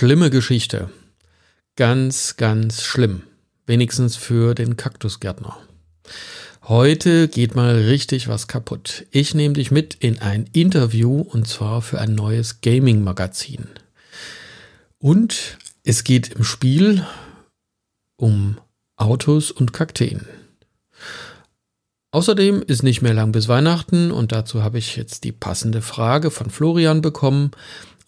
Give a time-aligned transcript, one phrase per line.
[0.00, 0.88] schlimme Geschichte.
[1.76, 3.24] Ganz, ganz schlimm.
[3.66, 5.58] Wenigstens für den Kaktusgärtner.
[6.62, 9.04] Heute geht mal richtig was kaputt.
[9.10, 13.66] Ich nehme dich mit in ein Interview und zwar für ein neues Gaming-Magazin.
[14.96, 17.06] Und es geht im Spiel
[18.16, 18.56] um
[18.96, 20.26] Autos und Kakteen.
[22.10, 26.30] Außerdem ist nicht mehr lang bis Weihnachten und dazu habe ich jetzt die passende Frage
[26.30, 27.50] von Florian bekommen.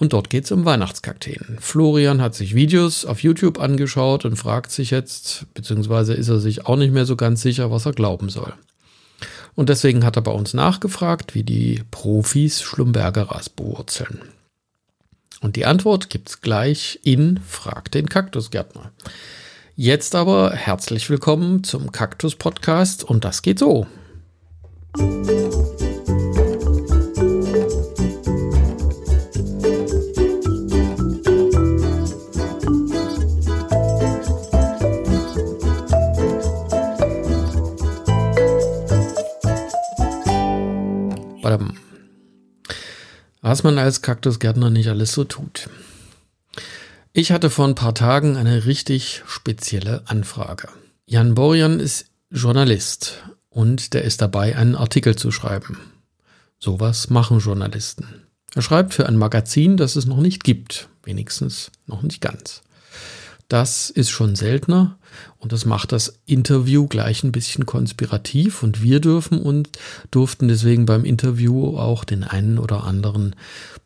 [0.02, 1.58] Und dort geht es um Weihnachtskakteen.
[1.60, 6.66] Florian hat sich Videos auf YouTube angeschaut und fragt sich jetzt, beziehungsweise ist er sich
[6.66, 8.52] auch nicht mehr so ganz sicher, was er glauben soll.
[9.54, 14.22] Und deswegen hat er bei uns nachgefragt, wie die Profis Schlumbergeras beurzeln.
[15.40, 18.90] Und die Antwort gibt's gleich in Frag den Kaktusgärtner.
[19.76, 23.86] Jetzt aber herzlich willkommen zum Kaktus Podcast und das geht so.
[43.40, 45.68] Was man als Kaktusgärtner nicht alles so tut.
[47.12, 50.68] Ich hatte vor ein paar Tagen eine richtig spezielle Anfrage.
[51.04, 55.78] Jan Borjan ist Journalist und der ist dabei, einen Artikel zu schreiben.
[56.58, 58.06] Sowas machen Journalisten.
[58.54, 62.62] Er schreibt für ein Magazin, das es noch nicht gibt, wenigstens noch nicht ganz.
[63.52, 64.96] Das ist schon seltener
[65.36, 69.68] und das macht das Interview gleich ein bisschen konspirativ und wir dürfen und
[70.10, 73.36] durften deswegen beim Interview auch den einen oder anderen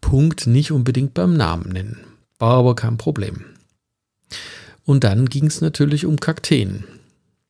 [0.01, 1.99] Punkt nicht unbedingt beim Namen nennen.
[2.39, 3.45] War aber kein Problem.
[4.85, 6.85] Und dann ging es natürlich um Kakteen.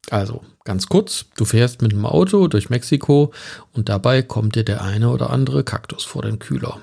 [0.08, 3.30] Also ganz kurz, du fährst mit dem Auto durch Mexiko
[3.74, 6.80] und dabei kommt dir der eine oder andere Kaktus vor den Kühler.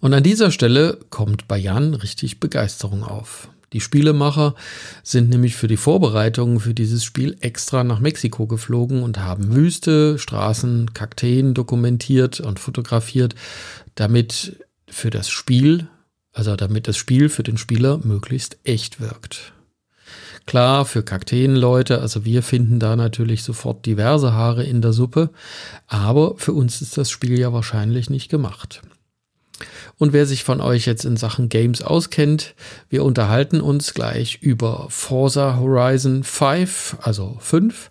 [0.00, 3.48] Und an dieser Stelle kommt bei Jan richtig Begeisterung auf.
[3.72, 4.54] Die Spielemacher
[5.02, 10.18] sind nämlich für die Vorbereitungen für dieses Spiel extra nach Mexiko geflogen und haben Wüste,
[10.18, 13.34] Straßen, Kakteen dokumentiert und fotografiert,
[13.94, 15.88] damit für das Spiel
[16.32, 19.52] also damit das Spiel für den Spieler möglichst echt wirkt.
[20.46, 25.30] Klar, für Kakteenleute, also wir finden da natürlich sofort diverse Haare in der Suppe,
[25.86, 28.82] aber für uns ist das Spiel ja wahrscheinlich nicht gemacht.
[29.98, 32.54] Und wer sich von euch jetzt in Sachen Games auskennt,
[32.88, 37.90] wir unterhalten uns gleich über Forza Horizon 5, also 5.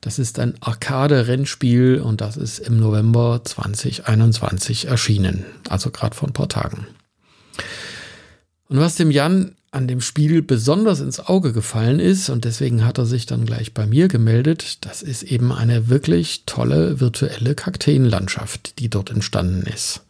[0.00, 6.32] Das ist ein Arcade-Rennspiel und das ist im November 2021 erschienen, also gerade vor ein
[6.32, 6.86] paar Tagen.
[8.68, 12.98] Und was dem Jan an dem Spiel besonders ins Auge gefallen ist, und deswegen hat
[12.98, 18.78] er sich dann gleich bei mir gemeldet, das ist eben eine wirklich tolle virtuelle Kakteenlandschaft,
[18.78, 20.02] die dort entstanden ist.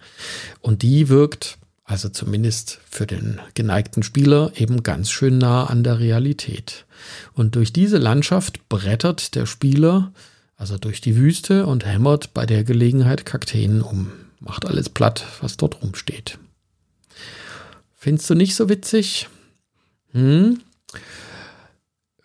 [0.60, 5.98] Und die wirkt, also zumindest für den geneigten Spieler, eben ganz schön nah an der
[5.98, 6.86] Realität.
[7.32, 10.12] Und durch diese Landschaft brettert der Spieler,
[10.56, 14.12] also durch die Wüste, und hämmert bei der Gelegenheit Kakteen um.
[14.41, 16.38] Macht alles platt, was dort rumsteht.
[17.97, 19.28] Findest du nicht so witzig?
[20.12, 20.60] Hm?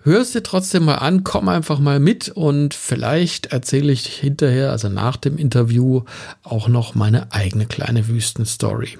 [0.06, 4.88] Hörst dir trotzdem mal an, komm einfach mal mit und vielleicht erzähle ich hinterher, also
[4.88, 6.04] nach dem Interview,
[6.44, 9.00] auch noch meine eigene kleine Wüstenstory.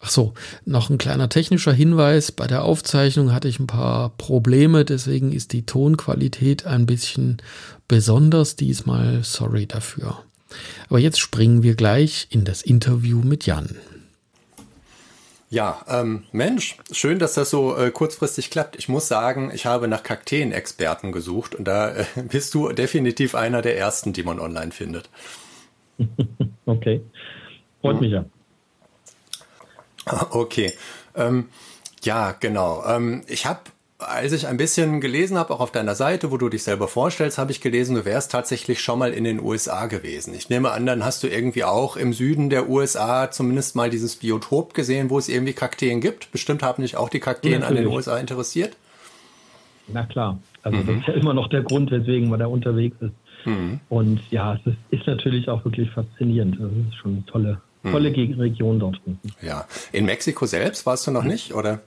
[0.00, 2.32] Ach so, noch ein kleiner technischer Hinweis.
[2.32, 7.36] Bei der Aufzeichnung hatte ich ein paar Probleme, deswegen ist die Tonqualität ein bisschen
[7.86, 9.22] besonders diesmal.
[9.22, 10.24] Sorry dafür.
[10.88, 13.76] Aber jetzt springen wir gleich in das Interview mit Jan.
[15.52, 18.76] Ja, ähm, Mensch, schön, dass das so äh, kurzfristig klappt.
[18.76, 23.60] Ich muss sagen, ich habe nach Kakteen-Experten gesucht und da äh, bist du definitiv einer
[23.60, 25.10] der ersten, die man online findet.
[26.66, 27.02] Okay,
[27.80, 28.00] freut mhm.
[28.00, 28.24] mich ja.
[30.30, 30.72] Okay,
[31.16, 31.48] ähm,
[32.02, 32.84] ja, genau.
[32.86, 33.60] Ähm, ich habe
[34.00, 37.38] als ich ein bisschen gelesen habe, auch auf deiner Seite, wo du dich selber vorstellst,
[37.38, 40.34] habe ich gelesen, du wärst tatsächlich schon mal in den USA gewesen.
[40.34, 44.16] Ich nehme an, dann hast du irgendwie auch im Süden der USA zumindest mal dieses
[44.16, 46.32] Biotop gesehen, wo es irgendwie Kakteen gibt.
[46.32, 48.76] Bestimmt haben dich auch die Kakteen an den USA interessiert.
[49.88, 50.38] Na klar.
[50.62, 50.86] Also mhm.
[50.86, 53.12] das ist ja immer noch der Grund, weswegen man da unterwegs ist.
[53.46, 53.80] Mhm.
[53.88, 56.58] Und ja, es ist, ist, natürlich auch wirklich faszinierend.
[56.60, 58.40] Das ist schon eine tolle, tolle mhm.
[58.40, 59.00] Region dort.
[59.40, 59.66] Ja.
[59.92, 61.80] In Mexiko selbst warst du noch nicht, oder?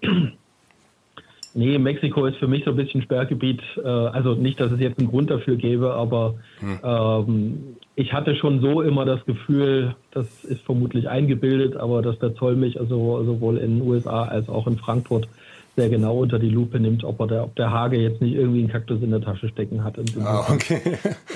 [1.55, 3.61] Nee, Mexiko ist für mich so ein bisschen Sperrgebiet.
[3.77, 6.79] Äh, also nicht, dass es jetzt einen Grund dafür gäbe, aber hm.
[6.83, 7.57] ähm,
[7.95, 12.55] ich hatte schon so immer das Gefühl, das ist vermutlich eingebildet, aber dass der Zoll
[12.55, 15.27] mich also sowohl in den USA als auch in Frankfurt
[15.75, 18.59] sehr genau unter die Lupe nimmt, ob, er der, ob der Hage jetzt nicht irgendwie
[18.59, 19.95] einen Kaktus in der Tasche stecken hat.
[20.23, 20.81] Ah, okay.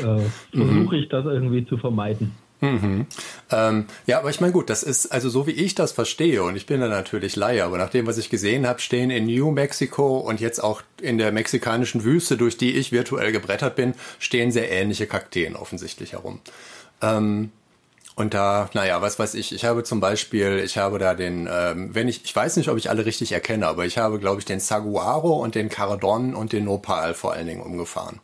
[0.03, 0.19] Äh,
[0.55, 2.31] Versuche ich das irgendwie zu vermeiden.
[2.59, 3.05] Mhm.
[3.51, 6.55] Ähm, ja, aber ich meine, gut, das ist also so wie ich das verstehe und
[6.55, 9.51] ich bin da natürlich Laie, aber nach dem, was ich gesehen habe, stehen in New
[9.51, 14.51] Mexico und jetzt auch in der mexikanischen Wüste, durch die ich virtuell gebrettert bin, stehen
[14.51, 16.39] sehr ähnliche Kakteen offensichtlich herum.
[17.01, 17.51] Ähm,
[18.15, 21.93] und da, naja, was weiß ich, ich habe zum Beispiel, ich habe da den, ähm,
[21.93, 24.45] wenn ich, ich weiß nicht, ob ich alle richtig erkenne, aber ich habe, glaube ich,
[24.45, 28.19] den Saguaro und den Cardon und den Nopal vor allen Dingen umgefahren.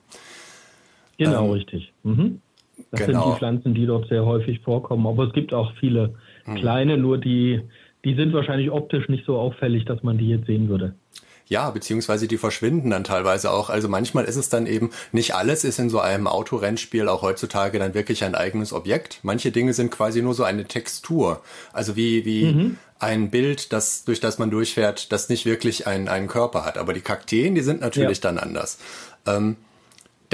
[1.20, 1.94] Genau, ähm, richtig.
[2.02, 2.42] Mhm.
[2.92, 3.24] Das genau.
[3.24, 5.06] sind die Pflanzen, die dort sehr häufig vorkommen.
[5.08, 6.16] Aber es gibt auch viele
[6.46, 6.56] hm.
[6.56, 7.62] kleine, nur die,
[8.04, 10.96] die sind wahrscheinlich optisch nicht so auffällig, dass man die jetzt sehen würde.
[11.48, 13.70] Ja, beziehungsweise die verschwinden dann teilweise auch.
[13.70, 17.80] Also manchmal ist es dann eben, nicht alles ist in so einem Autorennspiel auch heutzutage
[17.80, 19.20] dann wirklich ein eigenes Objekt.
[19.24, 21.42] Manche Dinge sind quasi nur so eine Textur.
[21.74, 22.78] Also wie, wie mhm.
[23.00, 26.78] ein Bild, das, durch das man durchfährt, das nicht wirklich einen, einen Körper hat.
[26.78, 28.32] Aber die Kakteen, die sind natürlich ja.
[28.32, 28.80] dann anders.
[29.28, 29.58] Ähm,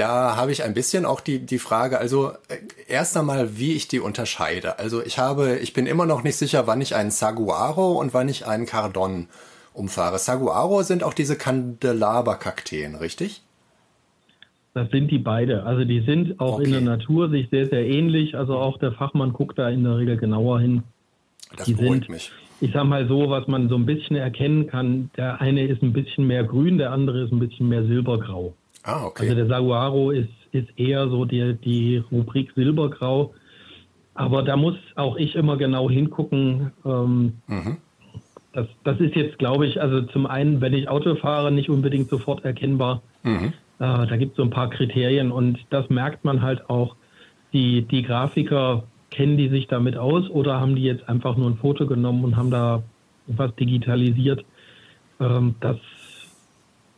[0.00, 2.56] da habe ich ein bisschen auch die, die Frage, also äh,
[2.88, 4.78] erst einmal, wie ich die unterscheide.
[4.78, 8.28] Also ich habe, ich bin immer noch nicht sicher, wann ich einen Saguaro und wann
[8.28, 9.28] ich einen Cardon
[9.74, 10.18] umfahre.
[10.18, 13.42] Saguaro sind auch diese Candelabra-Kakteen, richtig?
[14.72, 15.64] Das sind die beide.
[15.64, 16.64] Also die sind auch okay.
[16.64, 18.36] in der Natur sich sehr, sehr ähnlich.
[18.36, 20.82] Also auch der Fachmann guckt da in der Regel genauer hin.
[21.56, 22.32] Das die beruhigt sind, mich.
[22.62, 25.92] Ich sag mal so, was man so ein bisschen erkennen kann, der eine ist ein
[25.92, 28.54] bisschen mehr grün, der andere ist ein bisschen mehr silbergrau.
[28.82, 29.24] Ah, okay.
[29.24, 33.34] Also der Saguaro ist, ist eher so die, die Rubrik Silbergrau.
[34.14, 36.72] Aber da muss auch ich immer genau hingucken.
[36.84, 37.76] Ähm, mhm.
[38.52, 42.10] das, das ist jetzt, glaube ich, also zum einen, wenn ich Auto fahre, nicht unbedingt
[42.10, 43.02] sofort erkennbar.
[43.22, 43.52] Mhm.
[43.78, 46.96] Äh, da gibt es so ein paar Kriterien und das merkt man halt auch.
[47.52, 51.56] Die, die Grafiker kennen die sich damit aus oder haben die jetzt einfach nur ein
[51.56, 52.82] Foto genommen und haben da
[53.26, 54.44] was digitalisiert?
[55.18, 55.76] Ähm, das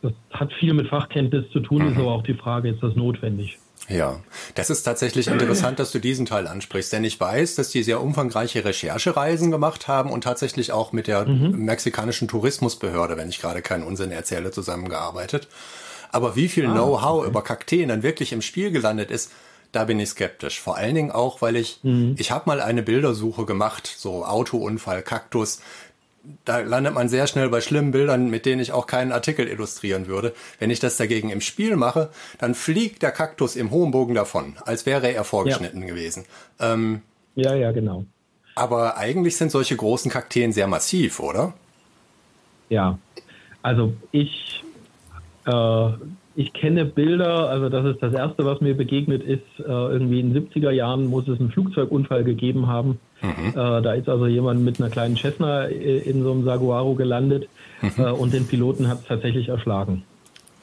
[0.03, 1.93] das hat viel mit Fachkenntnis zu tun, mhm.
[1.93, 3.57] ist aber auch die Frage, ist das notwendig?
[3.89, 4.19] Ja,
[4.55, 8.01] das ist tatsächlich interessant, dass du diesen Teil ansprichst, denn ich weiß, dass die sehr
[8.01, 11.65] umfangreiche Recherchereisen gemacht haben und tatsächlich auch mit der mhm.
[11.65, 15.47] mexikanischen Tourismusbehörde, wenn ich gerade keinen Unsinn erzähle, zusammengearbeitet.
[16.11, 17.27] Aber wie viel ah, Know-how okay.
[17.27, 19.31] über Kakteen dann wirklich im Spiel gelandet ist,
[19.73, 20.61] da bin ich skeptisch.
[20.61, 22.15] Vor allen Dingen auch, weil ich, mhm.
[22.17, 25.61] ich habe mal eine Bildersuche gemacht, so Autounfall, Kaktus
[26.45, 30.07] da landet man sehr schnell bei schlimmen Bildern, mit denen ich auch keinen Artikel illustrieren
[30.07, 30.33] würde.
[30.59, 32.09] Wenn ich das dagegen im Spiel mache,
[32.39, 35.87] dann fliegt der Kaktus im hohen Bogen davon, als wäre er vorgeschnitten ja.
[35.87, 36.25] gewesen.
[36.59, 37.01] Ähm,
[37.35, 38.05] ja, ja, genau.
[38.55, 41.53] Aber eigentlich sind solche großen Kakteen sehr massiv, oder?
[42.69, 42.97] Ja,
[43.61, 44.63] also ich
[45.45, 45.89] äh,
[46.35, 49.43] ich kenne Bilder, also das ist das Erste, was mir begegnet ist.
[49.59, 52.99] Äh, irgendwie in den 70er Jahren muss es einen Flugzeugunfall gegeben haben.
[53.21, 53.49] Mhm.
[53.49, 57.47] Äh, da ist also jemand mit einer kleinen Cessna äh, in so einem Saguaro gelandet
[57.81, 57.91] mhm.
[57.97, 60.03] äh, und den Piloten hat es tatsächlich erschlagen.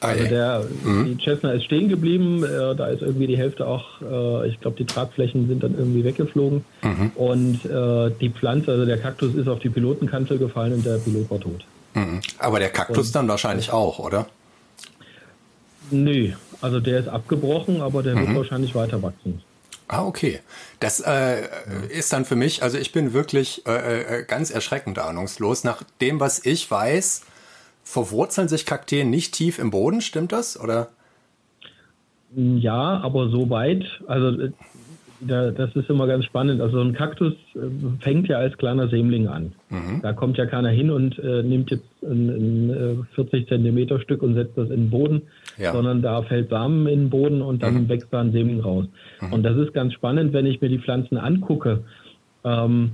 [0.01, 1.05] Ah, also der, mhm.
[1.05, 4.75] die Cessna ist stehen geblieben, äh, da ist irgendwie die Hälfte auch, äh, ich glaube,
[4.77, 7.11] die Tragflächen sind dann irgendwie weggeflogen mhm.
[7.15, 7.59] und
[8.19, 11.63] die Pflanze, also der Kaktus ist auf die Pilotenkanzel gefallen und der Pilot war tot.
[11.93, 12.19] Mhm.
[12.39, 14.25] Aber der Kaktus und, dann wahrscheinlich auch, oder?
[15.91, 18.27] Nö, also der ist abgebrochen, aber der mhm.
[18.27, 19.41] wird wahrscheinlich weiter wachsen.
[19.87, 20.39] Ah, okay.
[20.79, 21.41] Das äh,
[21.89, 25.65] ist dann für mich, also ich bin wirklich äh, äh, ganz erschreckend ahnungslos.
[25.65, 27.23] Nach dem, was ich weiß,
[27.83, 30.57] verwurzeln sich Kakteen nicht tief im Boden, stimmt das?
[30.57, 30.89] Oder?
[32.33, 33.83] Ja, aber so weit.
[34.07, 34.51] Also äh,
[35.21, 36.61] da, das ist immer ganz spannend.
[36.61, 37.59] Also ein Kaktus äh,
[37.99, 39.53] fängt ja als kleiner Sämling an.
[39.69, 40.01] Mhm.
[40.01, 44.23] Da kommt ja keiner hin und äh, nimmt jetzt ein, ein 40 äh, Zentimeter Stück
[44.23, 45.21] und setzt das in den Boden,
[45.57, 45.71] ja.
[45.71, 47.89] sondern da fällt Samen in den Boden und dann mhm.
[47.89, 48.85] wächst da ein Sämling raus.
[49.21, 49.33] Mhm.
[49.33, 51.83] Und das ist ganz spannend, wenn ich mir die Pflanzen angucke.
[52.43, 52.91] Ähm,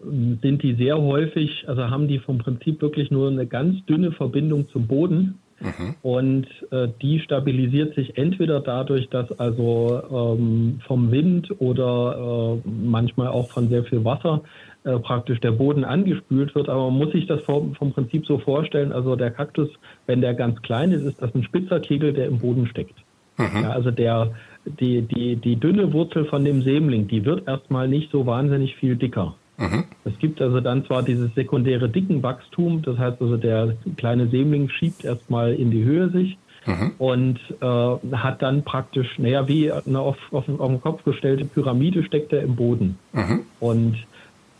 [0.00, 4.68] sind die sehr häufig, also haben die vom Prinzip wirklich nur eine ganz dünne Verbindung
[4.70, 5.94] zum Boden Mhm.
[6.02, 13.28] Und äh, die stabilisiert sich entweder dadurch, dass also ähm, vom Wind oder äh, manchmal
[13.28, 14.42] auch von sehr viel Wasser
[14.84, 16.68] äh, praktisch der Boden angespült wird.
[16.68, 19.70] Aber man muss sich das vom, vom Prinzip so vorstellen, also der Kaktus,
[20.06, 22.94] wenn der ganz klein ist, ist das ein spitzer Kegel, der im Boden steckt.
[23.38, 23.62] Mhm.
[23.62, 24.34] Ja, also der,
[24.66, 28.96] die, die, die dünne Wurzel von dem Sämling, die wird erstmal nicht so wahnsinnig viel
[28.96, 29.34] dicker.
[29.56, 29.84] Mhm.
[30.04, 35.04] Es gibt also dann zwar dieses sekundäre Dickenwachstum, das heißt also der kleine Sämling schiebt
[35.04, 36.92] erstmal in die Höhe sich mhm.
[36.98, 42.02] und äh, hat dann praktisch, naja, wie eine auf, auf, auf den Kopf gestellte Pyramide
[42.04, 42.98] steckt er im Boden.
[43.12, 43.40] Mhm.
[43.60, 43.96] Und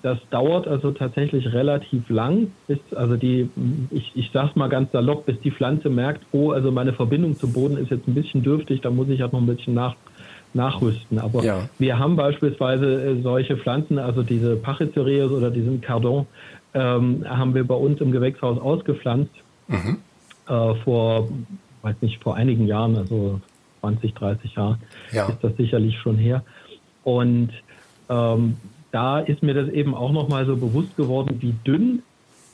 [0.04, 3.48] das dauert also tatsächlich relativ lang, bis, also die,
[3.90, 7.54] ich, ich sag's mal ganz salopp, bis die Pflanze merkt, oh, also meine Verbindung zum
[7.54, 9.96] Boden ist jetzt ein bisschen dürftig, da muss ich halt noch ein bisschen nach,
[10.54, 11.18] nachrüsten.
[11.18, 11.68] Aber ja.
[11.78, 16.26] wir haben beispielsweise äh, solche Pflanzen, also diese Pachycereus oder diesen Cardon,
[16.74, 19.34] ähm, haben wir bei uns im Gewächshaus ausgepflanzt
[19.68, 19.98] mhm.
[20.48, 21.28] äh, vor,
[21.82, 23.40] weiß nicht, vor einigen Jahren, also
[23.80, 24.78] 20, 30 Jahren
[25.12, 25.26] ja.
[25.26, 26.42] ist das sicherlich schon her.
[27.02, 27.50] Und
[28.08, 28.56] ähm,
[28.92, 32.02] da ist mir das eben auch nochmal so bewusst geworden, wie dünn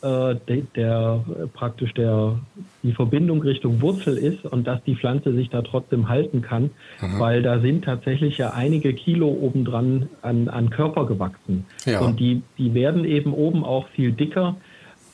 [0.02, 2.38] äh, der, der praktisch der,
[2.82, 7.18] die Verbindung Richtung Wurzel ist und dass die Pflanze sich da trotzdem halten kann, mhm.
[7.18, 11.66] weil da sind tatsächlich ja einige Kilo obendran an, an Körper gewachsen.
[11.84, 12.00] Ja.
[12.00, 14.56] Und die, die werden eben oben auch viel dicker.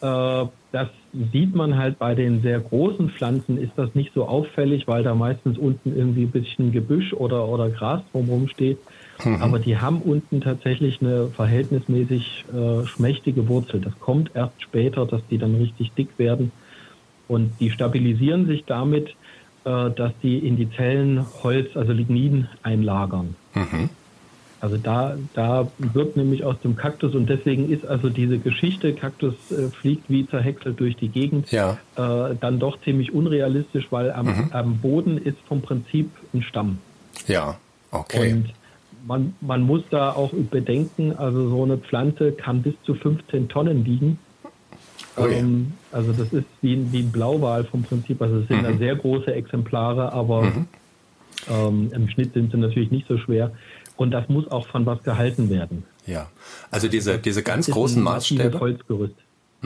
[0.01, 0.89] Äh, das
[1.33, 5.15] sieht man halt bei den sehr großen Pflanzen, ist das nicht so auffällig, weil da
[5.15, 8.79] meistens unten irgendwie ein bisschen Gebüsch oder, oder Gras drumherum steht.
[9.25, 9.43] Mhm.
[9.43, 13.81] Aber die haben unten tatsächlich eine verhältnismäßig äh, schmächtige Wurzel.
[13.81, 16.53] Das kommt erst später, dass die dann richtig dick werden.
[17.29, 19.09] Und die stabilisieren sich damit,
[19.65, 23.35] äh, dass die in die Zellen Holz, also Lignin, einlagern.
[23.55, 23.91] Mhm.
[24.61, 29.35] Also da, da wird nämlich aus dem Kaktus und deswegen ist also diese Geschichte, Kaktus
[29.51, 31.79] äh, fliegt wie zerhäckselt durch die Gegend, ja.
[31.97, 34.49] äh, dann doch ziemlich unrealistisch, weil am, mhm.
[34.53, 36.79] am Boden ist vom Prinzip ein Stamm.
[37.27, 37.59] Ja,
[37.91, 38.33] okay.
[38.33, 38.55] Und
[39.07, 43.85] man, man muss da auch bedenken, also so eine Pflanze kann bis zu 15 Tonnen
[43.85, 44.19] wiegen.
[45.17, 45.39] Oh ja.
[45.39, 48.21] ähm, also das ist wie, wie ein Blauwal vom Prinzip.
[48.21, 48.65] Also es sind mhm.
[48.65, 50.69] da sehr große Exemplare, aber mhm.
[51.49, 53.53] ähm, im Schnitt sind sie natürlich nicht so schwer.
[53.97, 55.85] Und das muss auch von was gehalten werden.
[56.07, 56.29] Ja,
[56.71, 58.61] also diese, diese ganz großen Maßstäbe.
[58.61, 59.15] Holzgerüst.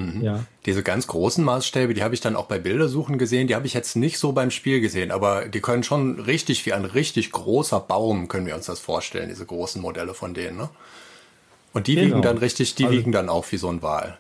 [0.01, 0.23] Mhm.
[0.23, 0.45] Ja.
[0.67, 3.75] Diese ganz großen Maßstäbe, die habe ich dann auch bei Bildersuchen gesehen, die habe ich
[3.75, 7.81] jetzt nicht so beim Spiel gesehen, aber die können schon richtig wie ein richtig großer
[7.81, 10.69] Baum, können wir uns das vorstellen, diese großen Modelle von denen, ne?
[11.73, 12.09] Und die genau.
[12.09, 14.19] wiegen dann richtig, die also, wiegen dann auch wie so ein Wal.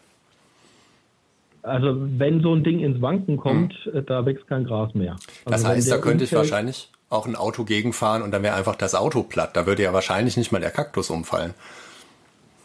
[1.62, 4.06] Also wenn so ein Ding ins Wanken kommt, mhm.
[4.06, 5.16] da wächst kein Gras mehr.
[5.44, 8.76] Also das heißt, da könnte ich wahrscheinlich auch ein Auto gegenfahren und dann wäre einfach
[8.76, 9.56] das Auto platt.
[9.56, 11.54] Da würde ja wahrscheinlich nicht mal der Kaktus umfallen.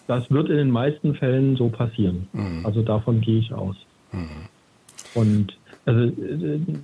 [0.07, 2.27] Das wird in den meisten Fällen so passieren.
[2.33, 2.65] Mhm.
[2.65, 3.75] Also davon gehe ich aus.
[4.11, 4.49] Mhm.
[5.13, 6.11] Und also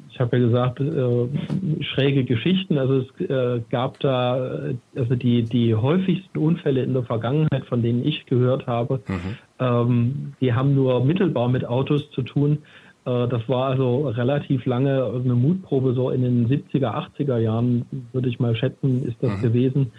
[0.10, 2.78] ich habe ja gesagt, äh, schräge Geschichten.
[2.78, 8.06] Also es äh, gab da also die, die häufigsten Unfälle in der Vergangenheit, von denen
[8.06, 9.38] ich gehört habe, mhm.
[9.60, 12.60] ähm, die haben nur mittelbar mit Autos zu tun.
[13.06, 18.30] Äh, das war also relativ lange eine Mutprobe, so in den 70er, 80er Jahren, würde
[18.30, 19.42] ich mal schätzen, ist das mhm.
[19.42, 19.92] gewesen.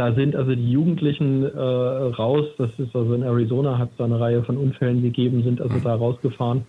[0.00, 4.06] Da sind also die Jugendlichen äh, raus, das ist also in Arizona hat es da
[4.06, 5.82] eine Reihe von Unfällen gegeben, sind also mhm.
[5.82, 6.64] da rausgefahren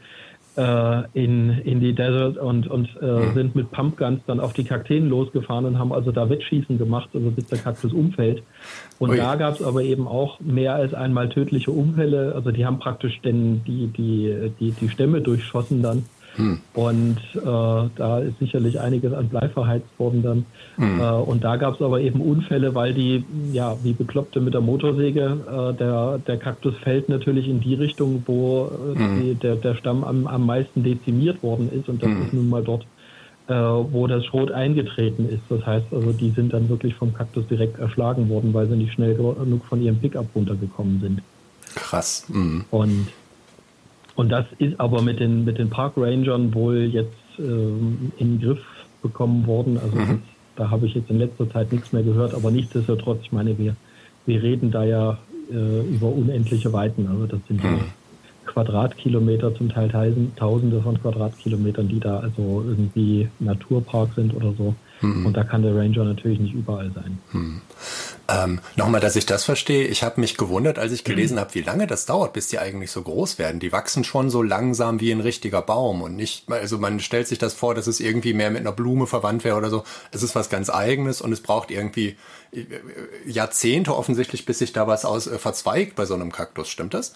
[0.58, 3.34] äh, in, in die Desert und, und äh, mhm.
[3.34, 7.32] sind mit Pumpguns dann auf die Kakteen losgefahren und haben also da Wettschießen gemacht, also
[7.32, 8.44] bis der Kaktus umfällt.
[9.00, 9.16] Und Ui.
[9.16, 12.34] da gab es aber eben auch mehr als einmal tödliche Unfälle.
[12.36, 16.04] Also die haben praktisch denn die, die, die, die Stämme durchschossen dann.
[16.36, 16.60] Hm.
[16.74, 20.46] Und äh, da ist sicherlich einiges an Blei verheizt worden dann.
[20.78, 21.00] Hm.
[21.00, 24.62] Äh, und da gab es aber eben Unfälle, weil die, ja, wie Bekloppte mit der
[24.62, 29.22] Motorsäge, äh, der, der Kaktus fällt natürlich in die Richtung, wo hm.
[29.22, 31.90] die, der, der Stamm am, am meisten dezimiert worden ist.
[31.90, 32.22] Und das hm.
[32.24, 32.86] ist nun mal dort,
[33.48, 35.42] äh, wo das Schrot eingetreten ist.
[35.50, 38.94] Das heißt also, die sind dann wirklich vom Kaktus direkt erschlagen worden, weil sie nicht
[38.94, 41.22] schnell genug von ihrem Pickup runtergekommen sind.
[41.76, 42.26] Krass.
[42.30, 42.66] Mhm.
[42.72, 43.08] Und
[44.15, 48.41] und das ist aber mit den, mit den Park Rangern wohl jetzt ähm, in den
[48.41, 48.63] Griff
[49.01, 49.77] bekommen worden.
[49.77, 50.08] Also mhm.
[50.08, 50.18] das,
[50.56, 53.75] da habe ich jetzt in letzter Zeit nichts mehr gehört, aber nichtsdestotrotz, ich meine, wir,
[54.25, 55.18] wir reden da ja
[55.51, 57.08] äh, über unendliche Weiten.
[57.08, 57.80] Also das sind mhm.
[58.46, 59.89] Quadratkilometer, zum Teil
[60.36, 64.75] Tausende von Quadratkilometern, die da also irgendwie Naturpark sind oder so.
[65.01, 65.25] Mhm.
[65.25, 67.18] Und da kann der Ranger natürlich nicht überall sein.
[68.32, 68.44] Mhm.
[68.44, 69.88] Ähm, Nochmal, dass ich das verstehe.
[69.88, 72.92] Ich habe mich gewundert, als ich gelesen habe, wie lange das dauert, bis die eigentlich
[72.92, 73.60] so groß werden.
[73.60, 77.38] Die wachsen schon so langsam wie ein richtiger Baum und nicht, also man stellt sich
[77.38, 79.84] das vor, dass es irgendwie mehr mit einer Blume verwandt wäre oder so.
[80.12, 82.16] Es ist was ganz Eigenes und es braucht irgendwie
[82.54, 82.66] äh,
[83.26, 86.70] Jahrzehnte offensichtlich, bis sich da was aus äh, verzweigt bei so einem Kaktus.
[86.70, 87.16] Stimmt das?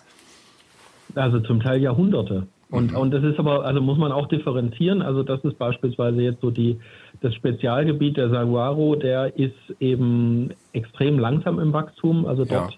[1.13, 2.47] Also zum Teil Jahrhunderte.
[2.69, 2.97] Und, mhm.
[2.97, 5.01] und das ist aber, also muss man auch differenzieren.
[5.01, 6.79] Also das ist beispielsweise jetzt so die,
[7.21, 12.25] das Spezialgebiet der Saguaro, der ist eben extrem langsam im Wachstum.
[12.25, 12.77] Also dort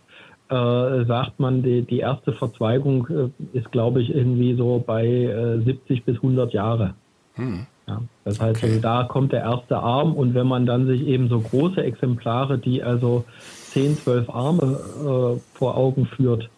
[0.51, 1.01] ja.
[1.01, 5.61] äh, sagt man, die, die erste Verzweigung äh, ist, glaube ich, irgendwie so bei äh,
[5.61, 6.93] 70 bis 100 Jahre.
[7.37, 7.67] Mhm.
[7.87, 8.67] Ja, das heißt, okay.
[8.67, 12.57] also da kommt der erste Arm und wenn man dann sich eben so große Exemplare,
[12.57, 13.23] die also
[13.71, 16.49] 10, 12 Arme äh, vor Augen führt,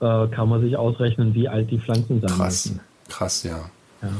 [0.00, 2.66] äh, kann man sich ausrechnen, wie alt die Pflanzen sein Krass.
[2.66, 2.80] müssen.
[3.08, 3.70] Krass, ja.
[4.02, 4.10] ja.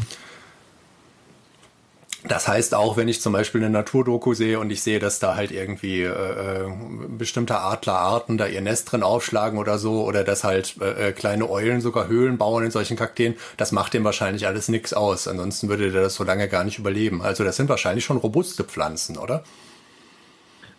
[2.27, 5.37] Das heißt auch, wenn ich zum Beispiel eine Naturdoku sehe und ich sehe, dass da
[5.37, 6.71] halt irgendwie äh, äh,
[7.17, 11.49] bestimmte Adlerarten da ihr Nest drin aufschlagen oder so, oder dass halt äh, äh, kleine
[11.49, 15.29] Eulen sogar Höhlen bauen in solchen Kakteen, das macht dem wahrscheinlich alles nichts aus.
[15.29, 17.23] Ansonsten würde der das so lange gar nicht überleben.
[17.23, 19.45] Also das sind wahrscheinlich schon robuste Pflanzen, oder?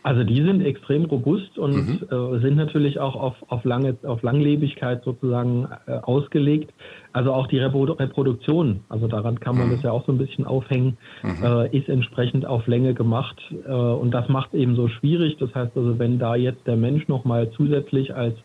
[0.01, 2.07] Also die sind extrem robust und mhm.
[2.09, 6.73] äh, sind natürlich auch auf, auf, lange, auf Langlebigkeit sozusagen äh, ausgelegt.
[7.11, 9.71] Also auch die Reprodu Reproduktion, also daran kann man mhm.
[9.71, 11.43] das ja auch so ein bisschen aufhängen, mhm.
[11.43, 13.41] äh, ist entsprechend auf Länge gemacht.
[13.67, 15.35] Äh, und das macht eben so schwierig.
[15.37, 18.35] Das heißt also, wenn da jetzt der Mensch nochmal zusätzlich als,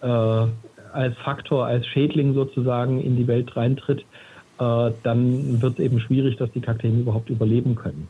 [0.00, 4.04] äh, als Faktor, als Schädling sozusagen in die Welt reintritt,
[4.60, 8.06] äh, dann wird es eben schwierig, dass die Kakteen überhaupt überleben können.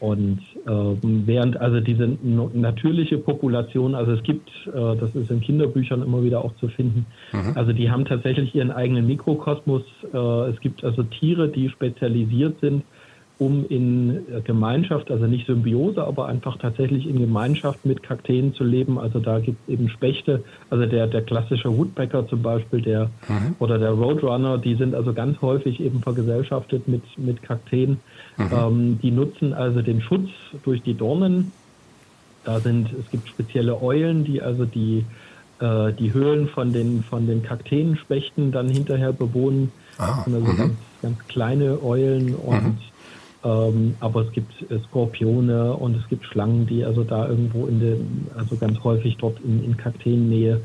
[0.00, 2.16] Und während also diese
[2.54, 7.06] natürliche Population, also es gibt, äh, das ist in Kinderbüchern immer wieder auch zu finden,
[7.32, 7.52] mhm.
[7.56, 9.82] also die haben tatsächlich ihren eigenen Mikrokosmos.
[10.12, 10.16] Äh,
[10.50, 12.84] es gibt also Tiere, die spezialisiert sind
[13.42, 18.98] um in Gemeinschaft, also nicht Symbiose, aber einfach tatsächlich in Gemeinschaft mit Kakteen zu leben.
[18.98, 23.56] Also da gibt es eben Spechte, also der, der klassische Woodpecker zum Beispiel, der mhm.
[23.58, 27.98] oder der Roadrunner, die sind also ganz häufig eben vergesellschaftet mit, mit Kakteen.
[28.36, 28.50] Mhm.
[28.56, 30.30] Ähm, die nutzen also den Schutz
[30.62, 31.52] durch die Dornen.
[32.44, 35.04] Da sind, es gibt spezielle Eulen, die also die,
[35.60, 39.72] äh, die Höhlen von den, von den Kakteenspechten dann hinterher bewohnen.
[39.98, 40.56] Ah, also mhm.
[40.56, 42.78] ganz, ganz kleine Eulen und mhm.
[43.44, 47.80] Ähm, aber es gibt äh, Skorpione und es gibt Schlangen, die also da irgendwo in
[47.80, 50.60] den, also ganz häufig dort in, in Kakteennähe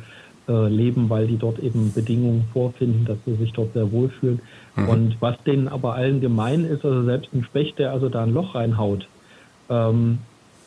[0.48, 4.42] äh, leben, weil die dort eben Bedingungen vorfinden, dass sie sich dort sehr wohlfühlen.
[4.76, 4.90] Mhm.
[4.90, 8.34] Und was denen aber allen gemein ist, also selbst ein Specht, der also da ein
[8.34, 9.08] Loch reinhaut,
[9.70, 10.20] ähm,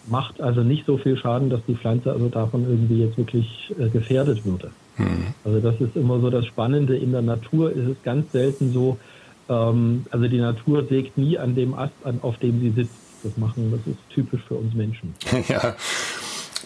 [0.09, 3.89] macht also nicht so viel Schaden, dass die Pflanze also davon irgendwie jetzt wirklich äh,
[3.89, 4.71] gefährdet würde.
[4.99, 5.27] Mhm.
[5.45, 6.97] Also das ist immer so das Spannende.
[6.97, 8.99] In der Natur ist es ganz selten so,
[9.51, 12.95] ähm, also die Natur sägt nie an dem Ast, an, auf dem sie sitzt.
[13.23, 15.15] Das machen, das ist typisch für uns Menschen.
[15.49, 15.77] ja.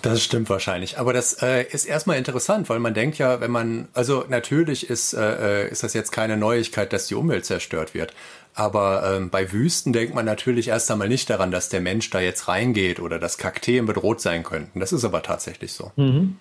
[0.02, 0.98] Das stimmt wahrscheinlich.
[0.98, 5.14] Aber das äh, ist erstmal interessant, weil man denkt ja, wenn man, also natürlich ist,
[5.14, 8.12] äh, äh ist das jetzt keine Neuigkeit, dass die Umwelt zerstört wird.
[8.54, 12.20] Aber ähm, bei Wüsten denkt man natürlich erst einmal nicht daran, dass der Mensch da
[12.20, 14.78] jetzt reingeht oder dass Kakteen bedroht sein könnten.
[14.78, 15.90] Das ist aber tatsächlich so.
[15.96, 16.36] Mhm.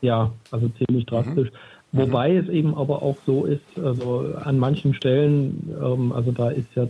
[0.00, 1.50] Ja, also ziemlich drastisch.
[1.50, 1.56] Mhm.
[1.92, 6.74] Wobei es eben aber auch so ist, also an manchen Stellen, ähm, also da ist
[6.74, 6.86] ja,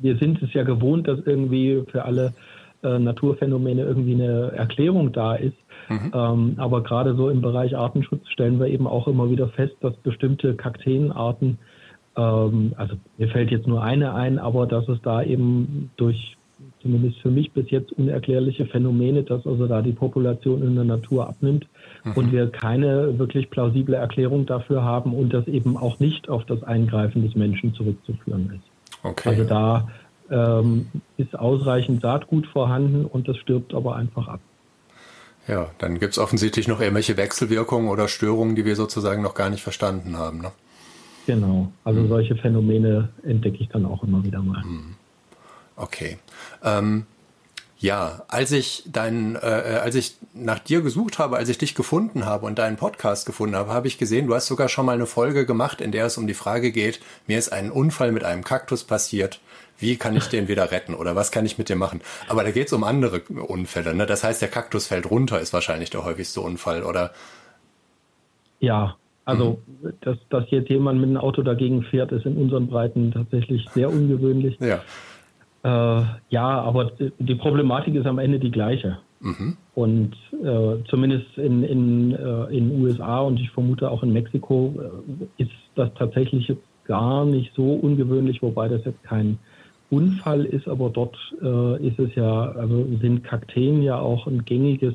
[0.00, 2.34] wir sind es ja gewohnt, dass irgendwie für alle
[2.82, 5.56] äh, Naturphänomene irgendwie eine Erklärung da ist.
[5.88, 6.12] Mhm.
[6.12, 9.94] Ähm, aber gerade so im Bereich Artenschutz stellen wir eben auch immer wieder fest, dass
[9.96, 11.58] bestimmte Kakteenarten,
[12.16, 16.36] ähm, also mir fällt jetzt nur eine ein, aber dass es da eben durch
[16.84, 21.26] zumindest für mich bis jetzt unerklärliche Phänomene, dass also da die Population in der Natur
[21.26, 21.66] abnimmt
[22.04, 22.12] mhm.
[22.12, 26.62] und wir keine wirklich plausible Erklärung dafür haben und das eben auch nicht auf das
[26.62, 29.02] Eingreifen des Menschen zurückzuführen ist.
[29.02, 29.30] Okay.
[29.30, 29.88] Also da
[30.30, 34.40] ähm, ist ausreichend Saatgut vorhanden und das stirbt aber einfach ab.
[35.48, 39.48] Ja, dann gibt es offensichtlich noch irgendwelche Wechselwirkungen oder Störungen, die wir sozusagen noch gar
[39.48, 40.38] nicht verstanden haben.
[40.38, 40.52] Ne?
[41.26, 42.08] Genau, also mhm.
[42.08, 44.62] solche Phänomene entdecke ich dann auch immer wieder mal.
[44.64, 44.96] Mhm.
[45.76, 46.18] Okay.
[46.62, 47.06] Ähm,
[47.78, 51.74] ja, als ich dein, äh, äh, als ich nach dir gesucht habe, als ich dich
[51.74, 54.92] gefunden habe und deinen Podcast gefunden habe, habe ich gesehen, du hast sogar schon mal
[54.92, 58.24] eine Folge gemacht, in der es um die Frage geht, mir ist ein Unfall mit
[58.24, 59.40] einem Kaktus passiert.
[59.76, 62.00] Wie kann ich den wieder retten oder was kann ich mit dem machen?
[62.28, 63.92] Aber da geht es um andere Unfälle.
[63.92, 64.06] Ne?
[64.06, 67.12] Das heißt, der Kaktus fällt runter, ist wahrscheinlich der häufigste Unfall, oder?
[68.60, 69.92] Ja, also mhm.
[70.00, 73.90] dass, dass jetzt jemand mit einem Auto dagegen fährt, ist in unseren Breiten tatsächlich sehr
[73.90, 74.56] ungewöhnlich.
[74.60, 74.82] Ja.
[75.64, 78.98] Äh, ja, aber die Problematik ist am Ende die gleiche.
[79.20, 79.56] Mhm.
[79.74, 84.74] Und äh, zumindest in in, äh, in USA und ich vermute auch in Mexiko
[85.38, 86.52] äh, ist das tatsächlich
[86.84, 89.38] gar nicht so ungewöhnlich, wobei das jetzt kein
[89.90, 94.94] Unfall ist, aber dort äh, ist es ja, also sind Kakteen ja auch ein gängiges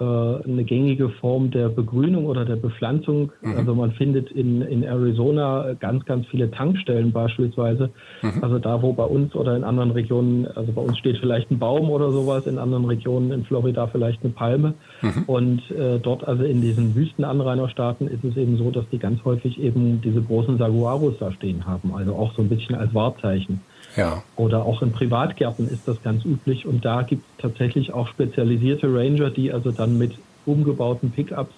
[0.00, 3.32] eine gängige Form der Begrünung oder der Bepflanzung.
[3.42, 3.56] Mhm.
[3.56, 7.90] Also man findet in, in Arizona ganz, ganz viele Tankstellen beispielsweise.
[8.22, 8.42] Mhm.
[8.42, 11.58] Also da, wo bei uns oder in anderen Regionen, also bei uns steht vielleicht ein
[11.58, 14.74] Baum oder sowas, in anderen Regionen in Florida vielleicht eine Palme.
[15.02, 15.24] Mhm.
[15.26, 19.60] Und äh, dort, also in diesen Wüstenanrainerstaaten, ist es eben so, dass die ganz häufig
[19.60, 21.92] eben diese großen Saguaros da stehen haben.
[21.94, 23.60] Also auch so ein bisschen als Wahrzeichen.
[23.96, 24.22] Ja.
[24.36, 26.66] Oder auch in Privatgärten ist das ganz üblich.
[26.66, 30.12] Und da gibt es tatsächlich auch spezialisierte Ranger, die also dann mit
[30.46, 31.54] umgebauten Pickups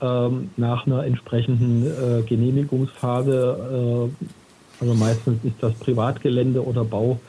[0.00, 4.24] ähm, nach einer entsprechenden äh, Genehmigungsphase, äh,
[4.80, 7.20] also meistens ist das Privatgelände oder Bau,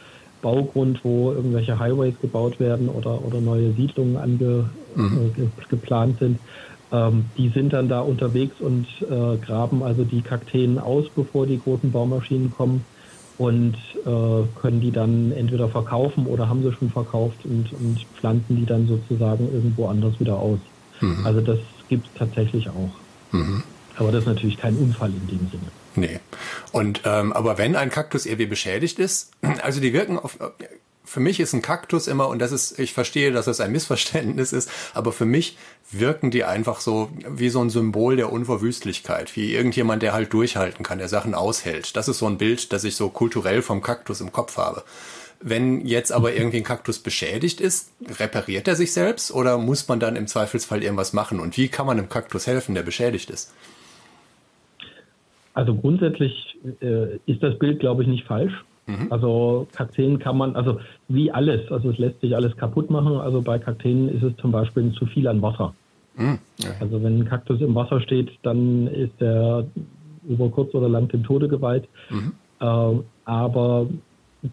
[0.41, 5.31] Baugrund, wo irgendwelche Highways gebaut werden oder, oder neue Siedlungen ange, mhm.
[5.37, 6.39] äh, geplant sind,
[6.91, 11.59] ähm, die sind dann da unterwegs und äh, graben also die Kakteen aus, bevor die
[11.59, 12.83] großen Baumaschinen kommen
[13.37, 18.55] und äh, können die dann entweder verkaufen oder haben sie schon verkauft und, und pflanzen
[18.55, 20.59] die dann sozusagen irgendwo anders wieder aus.
[21.01, 21.25] Mhm.
[21.25, 22.91] Also das gibt es tatsächlich auch.
[23.31, 23.63] Mhm.
[23.97, 25.71] Aber das ist natürlich kein Unfall in dem Sinne.
[25.95, 26.19] Nee.
[26.71, 29.31] Und ähm, aber wenn ein Kaktus irgendwie beschädigt ist,
[29.63, 30.37] also die wirken auf
[31.05, 34.53] für mich ist ein Kaktus immer, und das ist, ich verstehe, dass das ein Missverständnis
[34.53, 35.57] ist, aber für mich
[35.91, 40.83] wirken die einfach so wie so ein Symbol der Unverwüstlichkeit, wie irgendjemand, der halt durchhalten
[40.83, 41.95] kann, der Sachen aushält.
[41.95, 44.83] Das ist so ein Bild, das ich so kulturell vom Kaktus im Kopf habe.
[45.41, 49.99] Wenn jetzt aber irgendwie ein Kaktus beschädigt ist, repariert er sich selbst oder muss man
[49.99, 51.39] dann im Zweifelsfall irgendwas machen?
[51.39, 53.53] Und wie kann man einem Kaktus helfen, der beschädigt ist?
[55.53, 58.53] Also grundsätzlich äh, ist das Bild, glaube ich, nicht falsch.
[58.87, 59.07] Mhm.
[59.09, 63.17] Also Kakteen kann man, also wie alles, also es lässt sich alles kaputt machen.
[63.17, 65.73] Also bei Kakteen ist es zum Beispiel zu viel an Wasser.
[66.15, 66.39] Mhm.
[66.59, 66.69] Ja.
[66.79, 69.65] Also wenn ein Kaktus im Wasser steht, dann ist er
[70.27, 71.87] über kurz oder lang dem Tode geweiht.
[72.09, 72.33] Mhm.
[72.59, 73.87] Äh, aber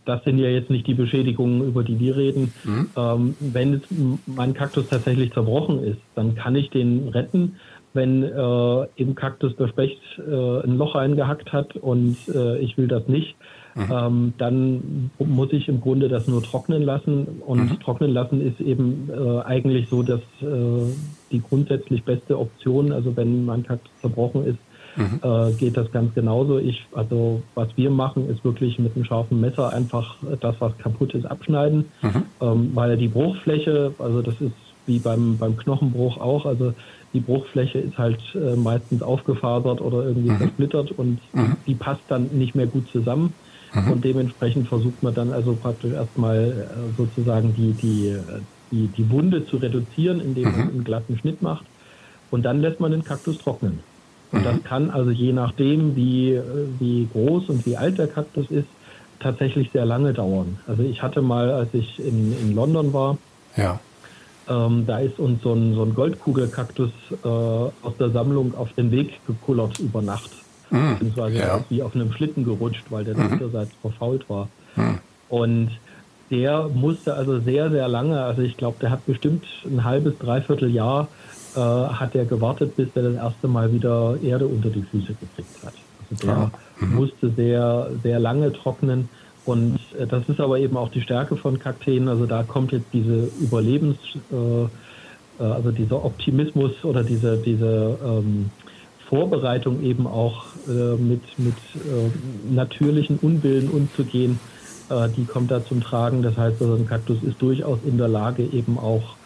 [0.04, 2.52] das sind ja jetzt nicht die Beschädigungen, über die wir reden.
[2.64, 2.88] Mhm.
[2.96, 3.82] Ähm, wenn es,
[4.26, 7.56] mein Kaktus tatsächlich zerbrochen ist, dann kann ich den retten.
[7.94, 12.88] Wenn äh, im Kaktus der Specht äh, ein Loch eingehackt hat und äh, ich will
[12.88, 13.36] das nicht,
[13.74, 13.92] Mhm.
[13.92, 17.26] Ähm, dann muss ich im Grunde das nur trocknen lassen.
[17.46, 17.80] Und mhm.
[17.80, 20.92] trocknen lassen ist eben äh, eigentlich so, dass äh,
[21.30, 24.58] die grundsätzlich beste Option, also wenn mein Kaktus zerbrochen ist,
[24.96, 25.20] mhm.
[25.22, 26.58] äh, geht das ganz genauso.
[26.58, 31.14] Ich, also was wir machen, ist wirklich mit einem scharfen Messer einfach das, was kaputt
[31.14, 32.22] ist, abschneiden, mhm.
[32.40, 34.52] ähm, weil die Bruchfläche, also das ist
[34.86, 36.74] wie beim, beim Knochenbruch auch, also
[37.12, 40.38] die Bruchfläche ist halt äh, meistens aufgefasert oder irgendwie mhm.
[40.38, 41.56] zersplittert und mhm.
[41.66, 43.34] die passt dann nicht mehr gut zusammen.
[43.74, 43.92] Mhm.
[43.92, 48.16] Und dementsprechend versucht man dann also praktisch erstmal äh, sozusagen die, die,
[48.70, 50.68] die, die Wunde zu reduzieren, indem man mhm.
[50.68, 51.64] einen glatten Schnitt macht.
[52.30, 53.80] Und dann lässt man den Kaktus trocknen.
[54.30, 54.44] Und mhm.
[54.44, 56.38] das kann also je nachdem, wie,
[56.78, 58.68] wie groß und wie alt der Kaktus ist,
[59.20, 60.58] tatsächlich sehr lange dauern.
[60.66, 63.18] Also ich hatte mal, als ich in, in London war,
[63.56, 63.78] ja.
[64.48, 66.90] ähm, da ist uns so ein, so ein Goldkugelkaktus
[67.22, 70.41] äh, aus der Sammlung auf den Weg gekullert über Nacht
[70.72, 70.94] mhm.
[70.94, 71.64] beziehungsweise ja.
[71.68, 73.32] wie auf einem Schlitten gerutscht, weil der mhm.
[73.32, 74.48] Unterseits verfault war.
[74.76, 74.98] Mhm.
[75.28, 75.70] Und
[76.30, 80.70] der musste also sehr, sehr lange, also ich glaube, der hat bestimmt ein halbes, dreiviertel
[80.70, 81.08] Jahr
[81.54, 85.62] äh, hat er gewartet, bis er das erste Mal wieder Erde unter die Füße gekriegt
[85.64, 85.74] hat.
[86.10, 86.94] Also der mhm.
[86.94, 89.08] musste sehr, sehr lange trocknen.
[89.44, 92.08] Und äh, das ist aber eben auch die Stärke von Kakteen.
[92.08, 93.98] Also da kommt jetzt diese Überlebens,
[94.32, 94.68] äh, äh
[95.38, 98.50] also dieser Optimismus oder diese, diese ähm,
[99.12, 104.40] Vorbereitung eben auch äh, mit, mit äh, natürlichen Unbillen umzugehen,
[104.88, 106.22] äh, die kommt da zum Tragen.
[106.22, 109.16] Das heißt, also ein Kaktus ist durchaus in der Lage, eben auch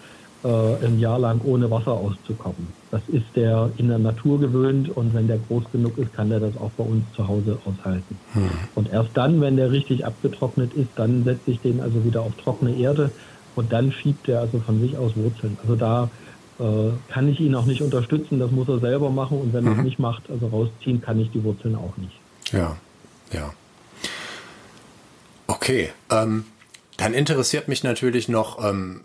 [0.42, 2.66] äh, ein Jahr lang ohne Wasser auszukommen.
[2.90, 6.40] Das ist der in der Natur gewöhnt und wenn der groß genug ist, kann der
[6.40, 8.18] das auch bei uns zu Hause aushalten.
[8.32, 8.50] Hm.
[8.74, 12.32] Und erst dann, wenn der richtig abgetrocknet ist, dann setze ich den also wieder auf
[12.42, 13.12] trockene Erde
[13.54, 15.56] und dann schiebt er also von sich aus Wurzeln.
[15.62, 16.10] Also da
[16.58, 19.72] kann ich ihn auch nicht unterstützen, das muss er selber machen und wenn mhm.
[19.72, 22.18] er es nicht macht, also rausziehen kann ich die Wurzeln auch nicht.
[22.52, 22.76] Ja,
[23.32, 23.52] ja.
[25.46, 26.44] Okay, ähm,
[26.96, 29.02] dann interessiert mich natürlich noch, ähm,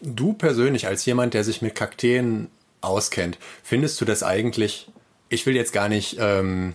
[0.00, 2.48] du persönlich als jemand, der sich mit Kakteen
[2.80, 4.90] auskennt, findest du das eigentlich,
[5.28, 6.74] ich will jetzt gar nicht, ähm,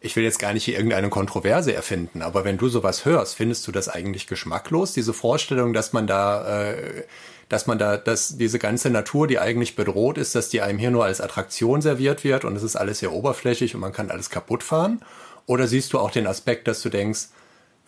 [0.00, 3.66] ich will jetzt gar nicht hier irgendeine Kontroverse erfinden, aber wenn du sowas hörst, findest
[3.66, 7.04] du das eigentlich geschmacklos, diese Vorstellung, dass man da äh,
[7.48, 10.90] dass man da, dass diese ganze Natur, die eigentlich bedroht ist, dass die einem hier
[10.90, 14.30] nur als Attraktion serviert wird und es ist alles sehr oberflächlich und man kann alles
[14.30, 15.00] kaputt fahren?
[15.46, 17.28] Oder siehst du auch den Aspekt, dass du denkst,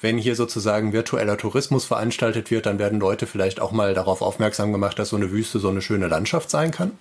[0.01, 4.73] wenn hier sozusagen virtueller Tourismus veranstaltet wird, dann werden Leute vielleicht auch mal darauf aufmerksam
[4.73, 6.93] gemacht, dass so eine Wüste so eine schöne Landschaft sein kann?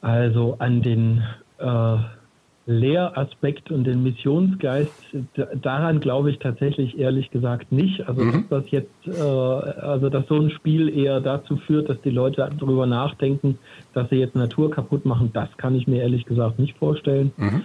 [0.00, 1.22] Also an den
[1.58, 1.96] äh,
[2.70, 4.92] Lehraspekt und den Missionsgeist,
[5.60, 8.06] daran glaube ich tatsächlich ehrlich gesagt nicht.
[8.08, 8.32] Also mhm.
[8.48, 12.48] dass das jetzt, äh, also dass so ein Spiel eher dazu führt, dass die Leute
[12.58, 13.58] darüber nachdenken,
[13.92, 17.32] dass sie jetzt Natur kaputt machen, das kann ich mir ehrlich gesagt nicht vorstellen.
[17.36, 17.62] Mhm.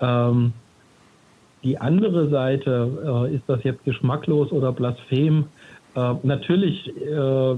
[0.00, 0.52] Ähm,
[1.64, 5.46] die andere Seite, äh, ist das jetzt geschmacklos oder blasphem?
[5.96, 7.56] Äh, natürlich äh,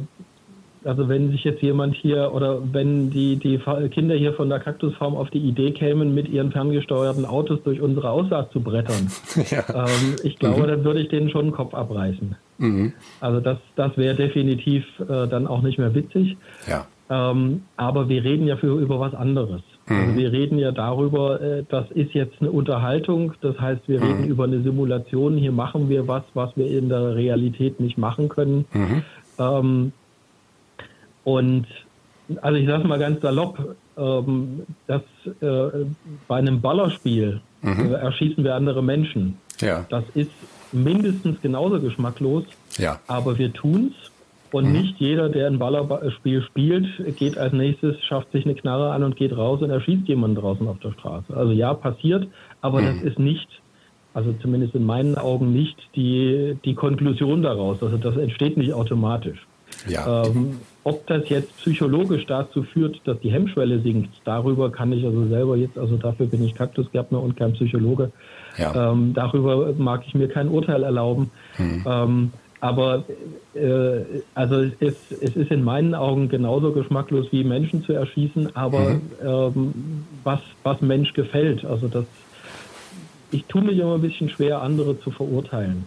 [0.88, 5.14] also wenn sich jetzt jemand hier oder wenn die, die Kinder hier von der Kaktusfarm
[5.14, 9.11] auf die Idee kämen, mit ihren ferngesteuerten Autos durch unsere Aussaat zu brettern,
[9.51, 9.64] ja.
[9.68, 10.68] ähm, ich glaube, mhm.
[10.68, 12.35] dann würde ich denen schon den Kopf abreißen.
[12.57, 12.92] Mhm.
[13.20, 16.37] Also das, das wäre definitiv äh, dann auch nicht mehr witzig.
[16.66, 16.87] Ja.
[17.11, 19.62] Ähm, aber wir reden ja für über was anderes.
[19.87, 20.09] Also mhm.
[20.09, 24.24] Also wir reden ja darüber, äh, das ist jetzt eine Unterhaltung, das heißt, wir reden
[24.24, 24.31] mhm.
[24.31, 28.64] über eine Simulation, hier machen wir was, was wir in der Realität nicht machen können.
[28.72, 29.03] Mhm.
[29.38, 29.92] Ähm,
[31.29, 31.67] und
[32.41, 35.03] also ich sage mal ganz salopp, ähm, dass
[35.43, 35.85] äh,
[36.27, 37.93] bei einem Ballerspiel mhm.
[37.93, 39.37] äh, erschießen wir andere Menschen.
[39.61, 39.85] Ja.
[39.91, 40.31] Das ist
[40.73, 42.45] mindestens genauso geschmacklos,
[42.79, 42.99] ja.
[43.09, 43.93] aber wir tun's.
[44.53, 44.73] Und mhm.
[44.73, 46.87] nicht jeder, der ein Ballerspiel spielt,
[47.19, 50.67] geht als nächstes, schafft sich eine Knarre an und geht raus und erschießt jemanden draußen
[50.67, 51.37] auf der Straße.
[51.37, 52.27] Also ja, passiert,
[52.62, 52.87] aber mhm.
[52.87, 53.49] das ist nicht
[54.14, 57.83] also zumindest in meinen Augen nicht die, die Konklusion daraus.
[57.83, 59.47] Also das entsteht nicht automatisch.
[59.87, 60.25] Ja.
[60.25, 65.27] Ähm, ob das jetzt psychologisch dazu führt, dass die Hemmschwelle sinkt, darüber kann ich also
[65.27, 68.11] selber jetzt, also dafür bin ich Kaktusgärtner und kein Psychologe,
[68.57, 68.92] ja.
[68.92, 71.31] ähm, darüber mag ich mir kein Urteil erlauben.
[71.57, 71.85] Hm.
[71.87, 73.05] Ähm, aber
[73.55, 74.01] äh,
[74.35, 79.01] also es, es ist in meinen Augen genauso geschmacklos wie Menschen zu erschießen, aber mhm.
[79.24, 79.74] ähm,
[80.24, 82.05] was, was Mensch gefällt, also das
[83.31, 85.85] ich tue mich immer ein bisschen schwer, andere zu verurteilen.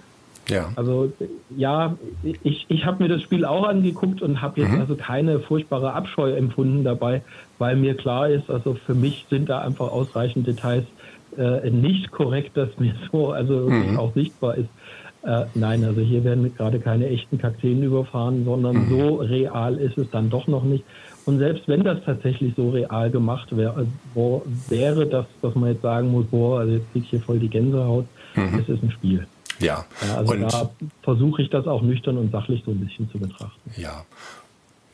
[0.52, 0.70] Ja.
[0.76, 1.12] Also
[1.56, 1.96] ja,
[2.44, 4.82] ich, ich habe mir das Spiel auch angeguckt und habe jetzt mhm.
[4.82, 7.22] also keine furchtbare Abscheu empfunden dabei,
[7.58, 10.86] weil mir klar ist, also für mich sind da einfach ausreichend Details
[11.38, 13.98] äh, nicht korrekt, dass mir so also mhm.
[13.98, 14.70] auch sichtbar ist.
[15.24, 18.90] Äh, nein, also hier werden gerade keine echten Kakteen überfahren, sondern mhm.
[18.90, 20.84] so real ist es dann doch noch nicht.
[21.26, 23.86] Und selbst wenn das tatsächlich so real gemacht wär,
[24.16, 27.40] wo, wäre, dass, dass man jetzt sagen muss, boah, also jetzt krieg ich hier voll
[27.40, 28.60] die Gänsehaut, mhm.
[28.60, 29.28] es ist ein Spiel.
[29.62, 29.86] Ja.
[30.16, 30.70] also und da
[31.04, 33.72] versuche ich das auch nüchtern und sachlich so ein bisschen zu betrachten.
[33.78, 34.06] Ja.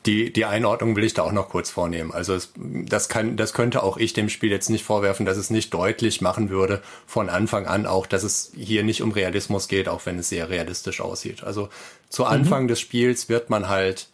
[0.06, 2.14] Die, die Einordnung will ich da auch noch kurz vornehmen.
[2.14, 5.50] Also es, das kann, das könnte auch ich dem Spiel jetzt nicht vorwerfen, dass es
[5.50, 9.90] nicht deutlich machen würde von Anfang an auch, dass es hier nicht um Realismus geht,
[9.90, 11.44] auch wenn es sehr realistisch aussieht.
[11.44, 11.68] Also
[12.08, 12.68] zu Anfang mhm.
[12.70, 14.08] des Spiels wird man halt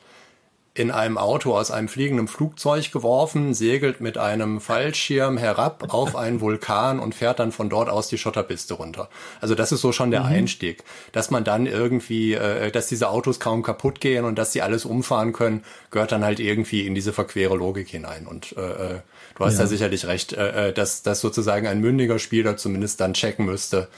[0.76, 6.42] in einem Auto aus einem fliegenden Flugzeug geworfen, segelt mit einem Fallschirm herab auf einen
[6.42, 9.08] Vulkan und fährt dann von dort aus die Schotterpiste runter.
[9.40, 10.28] Also das ist so schon der mhm.
[10.28, 10.84] Einstieg.
[11.12, 14.84] Dass man dann irgendwie, äh, dass diese Autos kaum kaputt gehen und dass sie alles
[14.84, 18.26] umfahren können, gehört dann halt irgendwie in diese verquere Logik hinein.
[18.26, 19.00] Und äh, äh
[19.38, 19.62] du hast ja.
[19.62, 23.90] da sicherlich recht, äh, äh, dass, dass sozusagen ein mündiger Spieler zumindest dann checken müsste,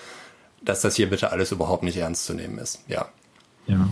[0.62, 2.82] dass das hier bitte alles überhaupt nicht ernst zu nehmen ist.
[2.90, 3.08] Ja.
[3.66, 3.90] Ja.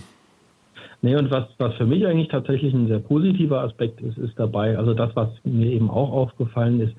[1.04, 4.78] Nee, und was, was für mich eigentlich tatsächlich ein sehr positiver Aspekt ist, ist dabei,
[4.78, 6.94] also das, was mir eben auch aufgefallen ist,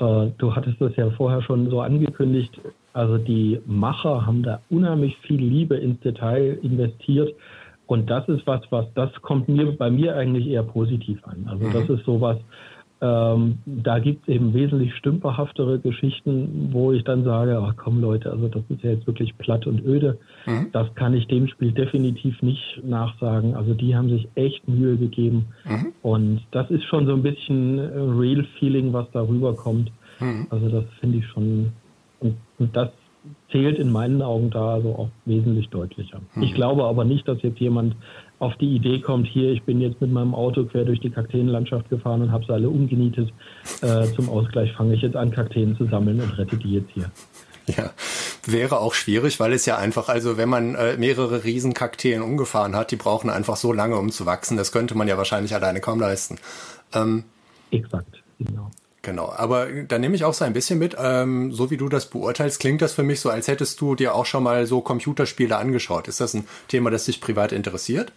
[0.00, 2.60] äh, du hattest das ja vorher schon so angekündigt,
[2.92, 7.32] also die Macher haben da unheimlich viel Liebe ins Detail investiert.
[7.86, 11.46] Und das ist was, was, das kommt mir bei mir eigentlich eher positiv an.
[11.48, 11.94] Also das mhm.
[11.94, 12.38] ist sowas,
[13.00, 18.30] ähm, da gibt es eben wesentlich stümperhaftere Geschichten, wo ich dann sage, ach komm Leute,
[18.30, 20.18] also das ist ja jetzt wirklich platt und öde.
[20.46, 20.68] Mhm.
[20.72, 23.54] Das kann ich dem Spiel definitiv nicht nachsagen.
[23.54, 25.46] Also die haben sich echt Mühe gegeben.
[25.64, 25.92] Mhm.
[26.02, 29.92] Und das ist schon so ein bisschen Real Feeling, was da rüberkommt.
[30.20, 30.46] Mhm.
[30.48, 31.72] Also das finde ich schon,
[32.20, 32.88] und, und das
[33.50, 36.20] zählt in meinen Augen da also auch wesentlich deutlicher.
[36.34, 36.42] Mhm.
[36.42, 37.96] Ich glaube aber nicht, dass jetzt jemand
[38.38, 41.88] auf die Idee kommt, hier, ich bin jetzt mit meinem Auto quer durch die Kakteenlandschaft
[41.88, 43.32] gefahren und habe sie alle umgenietet.
[43.80, 47.10] Äh, zum Ausgleich fange ich jetzt an, Kakteen zu sammeln und rette die jetzt hier.
[47.66, 47.90] Ja,
[48.44, 52.92] wäre auch schwierig, weil es ja einfach, also wenn man äh, mehrere Riesenkakteen umgefahren hat,
[52.92, 54.56] die brauchen einfach so lange, um zu wachsen.
[54.56, 56.38] Das könnte man ja wahrscheinlich alleine kaum leisten.
[56.94, 57.24] Ähm,
[57.70, 58.70] Exakt, genau.
[59.02, 62.10] Genau, aber da nehme ich auch so ein bisschen mit, ähm, so wie du das
[62.10, 65.56] beurteilst, klingt das für mich so, als hättest du dir auch schon mal so Computerspiele
[65.56, 66.08] angeschaut.
[66.08, 68.12] Ist das ein Thema, das dich privat interessiert?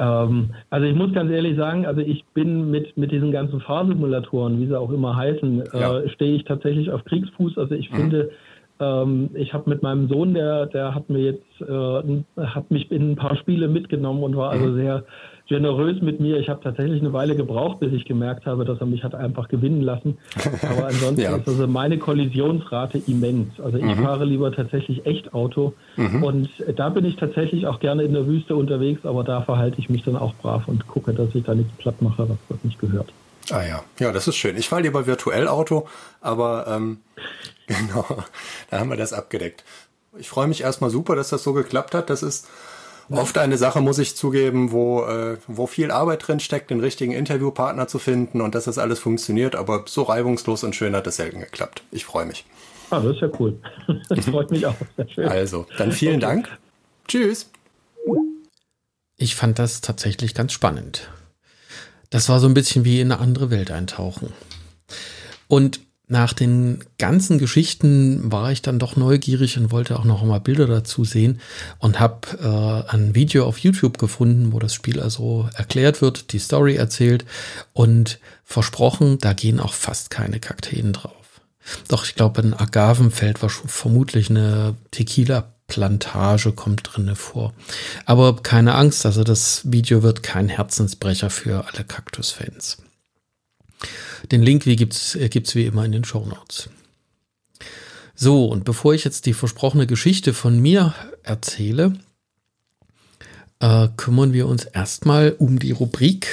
[0.00, 4.58] Ähm, also ich muss ganz ehrlich sagen, also ich bin mit, mit diesen ganzen Fahrsimulatoren,
[4.58, 5.98] wie sie auch immer heißen, ja.
[5.98, 7.58] äh, stehe ich tatsächlich auf Kriegsfuß.
[7.58, 7.96] Also ich mhm.
[7.96, 8.30] finde,
[8.80, 13.12] ähm, ich habe mit meinem Sohn, der, der hat mir jetzt, äh, hat mich in
[13.12, 14.76] ein paar Spiele mitgenommen und war also mhm.
[14.76, 15.04] sehr
[15.50, 16.38] generös mit mir.
[16.38, 19.48] Ich habe tatsächlich eine Weile gebraucht, bis ich gemerkt habe, dass er mich hat einfach
[19.48, 20.16] gewinnen lassen.
[20.62, 21.36] Aber ansonsten ja.
[21.36, 23.58] ist also meine Kollisionsrate immens.
[23.58, 24.04] Also ich mhm.
[24.04, 25.74] fahre lieber tatsächlich echt Auto.
[25.96, 26.22] Mhm.
[26.22, 29.90] Und da bin ich tatsächlich auch gerne in der Wüste unterwegs, aber da verhalte ich
[29.90, 32.78] mich dann auch brav und gucke, dass ich da nichts platt mache, was das nicht
[32.78, 33.12] gehört.
[33.50, 34.56] Ah ja, ja, das ist schön.
[34.56, 35.88] Ich fahre lieber virtuell Auto,
[36.20, 36.98] aber ähm,
[37.66, 38.06] genau,
[38.70, 39.64] da haben wir das abgedeckt.
[40.16, 42.08] Ich freue mich erstmal super, dass das so geklappt hat.
[42.08, 42.46] Das ist
[43.10, 47.12] oft eine Sache, muss ich zugeben, wo, äh, wo viel Arbeit drin steckt, den richtigen
[47.12, 51.16] Interviewpartner zu finden und dass das alles funktioniert, aber so reibungslos und schön hat es
[51.16, 51.82] selten geklappt.
[51.90, 52.44] Ich freue mich.
[52.90, 53.58] Ah, das ist ja cool.
[54.08, 54.74] Das freut mich auch.
[55.16, 56.26] Also, dann vielen okay.
[56.26, 56.58] Dank.
[57.06, 57.50] Tschüss.
[59.16, 61.10] Ich fand das tatsächlich ganz spannend.
[62.10, 64.32] Das war so ein bisschen wie in eine andere Welt eintauchen.
[65.46, 70.40] Und nach den ganzen Geschichten war ich dann doch neugierig und wollte auch noch mal
[70.40, 71.40] Bilder dazu sehen
[71.78, 76.40] und habe äh, ein Video auf YouTube gefunden, wo das Spiel also erklärt wird, die
[76.40, 77.24] Story erzählt
[77.72, 81.14] und versprochen, da gehen auch fast keine Kakteen drauf.
[81.86, 87.54] Doch ich glaube, ein Agavenfeld war vermutlich eine Tequila-Plantage kommt drinne vor.
[88.04, 92.78] Aber keine Angst, also das Video wird kein Herzensbrecher für alle Kaktusfans.
[94.30, 96.68] Den Link wie gibt's, äh, gibt's wie immer in den Show Notes.
[98.14, 101.94] So, und bevor ich jetzt die versprochene Geschichte von mir erzähle,
[103.60, 106.28] äh, kümmern wir uns erstmal um die Rubrik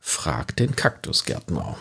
[0.00, 1.76] Frag den Kaktusgärtner.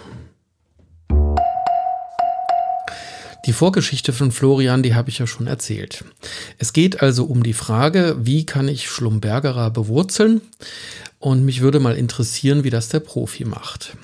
[3.48, 6.04] Die Vorgeschichte von Florian, die habe ich ja schon erzählt.
[6.58, 10.42] Es geht also um die Frage, wie kann ich Schlumbergerer bewurzeln?
[11.20, 13.96] Und mich würde mal interessieren, wie das der Profi macht.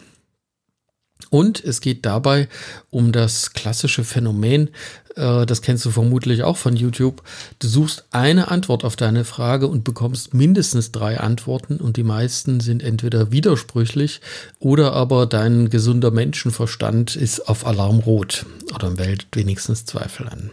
[1.33, 2.47] Und es geht dabei
[2.91, 4.69] um das klassische Phänomen,
[5.15, 7.23] äh, das kennst du vermutlich auch von YouTube.
[7.57, 12.59] Du suchst eine Antwort auf deine Frage und bekommst mindestens drei Antworten und die meisten
[12.59, 14.21] sind entweder widersprüchlich
[14.59, 20.51] oder aber dein gesunder Menschenverstand ist auf Alarmrot oder meldet wenigstens Zweifel an.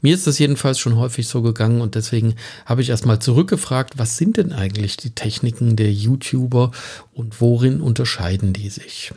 [0.00, 4.16] Mir ist das jedenfalls schon häufig so gegangen und deswegen habe ich erstmal zurückgefragt, was
[4.16, 6.70] sind denn eigentlich die Techniken der YouTuber
[7.12, 9.12] und worin unterscheiden die sich?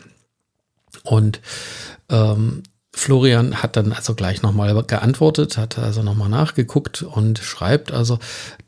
[1.03, 1.41] Und
[2.09, 8.19] ähm, Florian hat dann also gleich nochmal geantwortet, hat also nochmal nachgeguckt und schreibt also,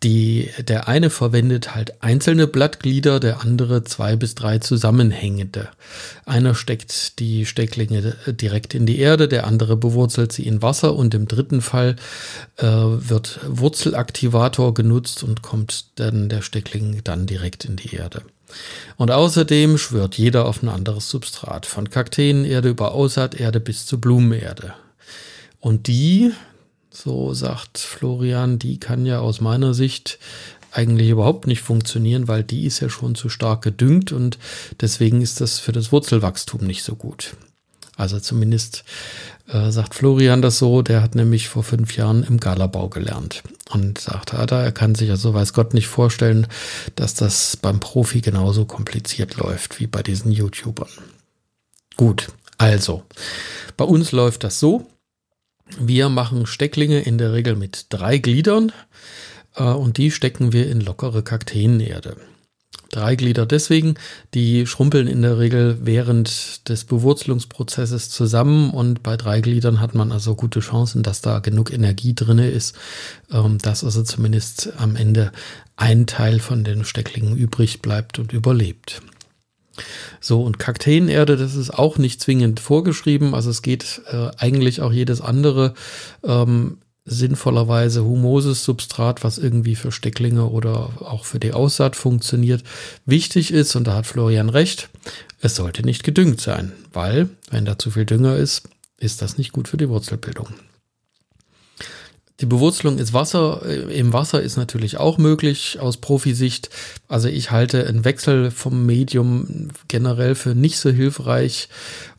[0.02, 5.68] die, der eine verwendet halt einzelne Blattglieder, der andere zwei bis drei zusammenhängende.
[6.26, 11.14] Einer steckt die Stecklinge direkt in die Erde, der andere bewurzelt sie in Wasser und
[11.14, 11.98] im dritten Fall
[12.58, 18.22] äh, wird Wurzelaktivator genutzt und kommt dann der Steckling dann direkt in die Erde.
[18.98, 24.74] Und außerdem schwört jeder auf ein anderes Substrat, von Kakteenerde über Aussaaterde bis zu Blumenerde.
[25.60, 26.32] Und die,
[26.90, 30.20] so sagt Florian, die kann ja aus meiner Sicht
[30.72, 34.38] eigentlich überhaupt nicht funktionieren, weil die ist ja schon zu stark gedüngt und
[34.82, 37.36] deswegen ist das für das Wurzelwachstum nicht so gut.
[37.96, 38.84] Also zumindest
[39.48, 44.00] äh, sagt Florian das so, der hat nämlich vor fünf Jahren im Galabau gelernt und
[44.00, 46.48] sagt, Ada, er kann sich also weiß Gott nicht vorstellen,
[46.96, 50.90] dass das beim Profi genauso kompliziert läuft wie bei diesen YouTubern.
[51.96, 53.04] Gut, also,
[53.78, 54.88] bei uns läuft das so.
[55.80, 58.72] Wir machen Stecklinge in der Regel mit drei Gliedern
[59.56, 62.18] äh, und die stecken wir in lockere Kakteenerde.
[62.94, 63.96] Drei Glieder deswegen,
[64.36, 70.12] die schrumpeln in der Regel während des Bewurzelungsprozesses zusammen und bei drei Gliedern hat man
[70.12, 72.76] also gute Chancen, dass da genug Energie drin ist,
[73.32, 75.32] ähm, dass also zumindest am Ende
[75.76, 79.02] ein Teil von den Stecklingen übrig bleibt und überlebt.
[80.22, 83.34] So, und Kakteenerde, das ist auch nicht zwingend vorgeschrieben.
[83.34, 85.74] Also es geht äh, eigentlich auch jedes andere
[86.24, 92.64] ähm, sinnvollerweise humoses Substrat, was irgendwie für Stecklinge oder auch für die Aussaat funktioniert,
[93.06, 94.90] wichtig ist, und da hat Florian recht,
[95.42, 98.64] es sollte nicht gedüngt sein, weil wenn da zu viel Dünger ist,
[98.98, 100.48] ist das nicht gut für die Wurzelbildung.
[102.40, 106.70] Die Bewurzelung ist Wasser, äh, im Wasser ist natürlich auch möglich aus Profisicht.
[107.08, 111.70] Also ich halte einen Wechsel vom Medium generell für nicht so hilfreich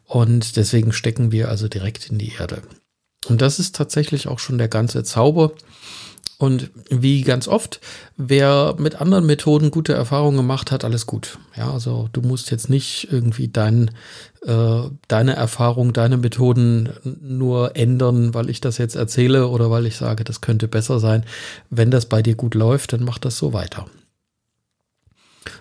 [0.05, 2.63] und deswegen stecken wir also direkt in die Erde.
[3.25, 5.53] Und das ist tatsächlich auch schon der ganze Zauber.
[6.37, 7.81] Und wie ganz oft,
[8.17, 11.39] wer mit anderen Methoden gute Erfahrungen gemacht hat, alles gut.
[11.57, 13.93] Ja, also du musst jetzt nicht irgendwie dein,
[14.45, 16.91] äh, deine Erfahrung, deine Methoden
[17.23, 21.25] nur ändern, weil ich das jetzt erzähle oder weil ich sage, das könnte besser sein.
[21.71, 23.87] Wenn das bei dir gut läuft, dann mach das so weiter.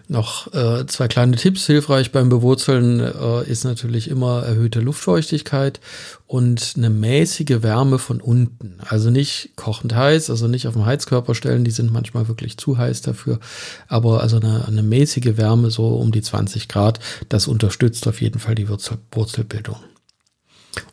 [0.09, 1.65] Noch äh, zwei kleine Tipps.
[1.65, 5.79] Hilfreich beim Bewurzeln äh, ist natürlich immer erhöhte Luftfeuchtigkeit
[6.27, 8.79] und eine mäßige Wärme von unten.
[8.85, 12.77] Also nicht kochend heiß, also nicht auf dem Heizkörper stellen, die sind manchmal wirklich zu
[12.77, 13.39] heiß dafür.
[13.87, 18.39] Aber also eine, eine mäßige Wärme, so um die 20 Grad, das unterstützt auf jeden
[18.39, 19.77] Fall die Wurzel, Wurzelbildung.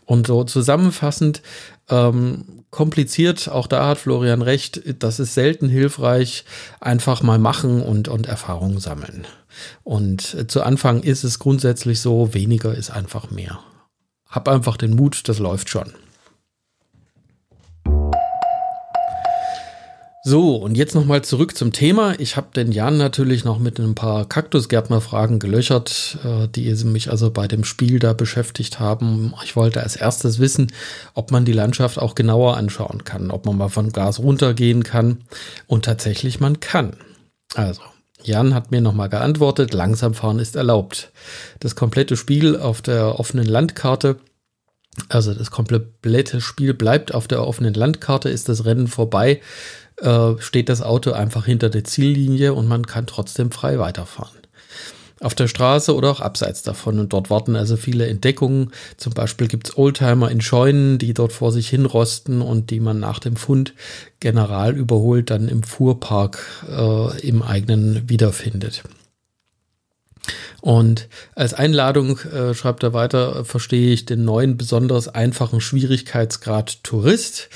[0.05, 1.43] Und so zusammenfassend,
[1.91, 6.45] ähm, kompliziert, auch da hat Florian recht, das ist selten hilfreich,
[6.81, 9.27] einfach mal machen und, und Erfahrungen sammeln.
[9.83, 13.59] Und äh, zu Anfang ist es grundsätzlich so, weniger ist einfach mehr.
[14.29, 15.93] Hab einfach den Mut, das läuft schon.
[20.23, 22.21] So, und jetzt nochmal zurück zum Thema.
[22.21, 27.31] Ich habe den Jan natürlich noch mit ein paar Kaktusgärtner-Fragen gelöchert, äh, die mich also
[27.31, 29.33] bei dem Spiel da beschäftigt haben.
[29.45, 30.73] Ich wollte als erstes wissen,
[31.15, 35.23] ob man die Landschaft auch genauer anschauen kann, ob man mal von Gas runtergehen kann.
[35.67, 36.97] Und tatsächlich, man kann.
[37.55, 37.81] Also,
[38.23, 41.13] Jan hat mir nochmal geantwortet, langsam fahren ist erlaubt.
[41.61, 44.17] Das komplette Spiel auf der offenen Landkarte
[45.09, 49.41] also das komplette Spiel bleibt auf der offenen Landkarte, ist das Rennen vorbei,
[49.97, 54.41] äh, steht das Auto einfach hinter der Ziellinie und man kann trotzdem frei weiterfahren.
[55.23, 56.99] Auf der Straße oder auch abseits davon.
[56.99, 58.71] Und dort warten also viele Entdeckungen.
[58.97, 63.01] Zum Beispiel gibt es Oldtimer in Scheunen, die dort vor sich hinrosten und die man
[63.01, 63.75] nach dem Fund
[64.21, 68.83] general überholt dann im Fuhrpark äh, im eigenen wiederfindet.
[70.61, 77.49] Und als Einladung äh, schreibt er weiter, verstehe ich den neuen besonders einfachen Schwierigkeitsgrad Tourist.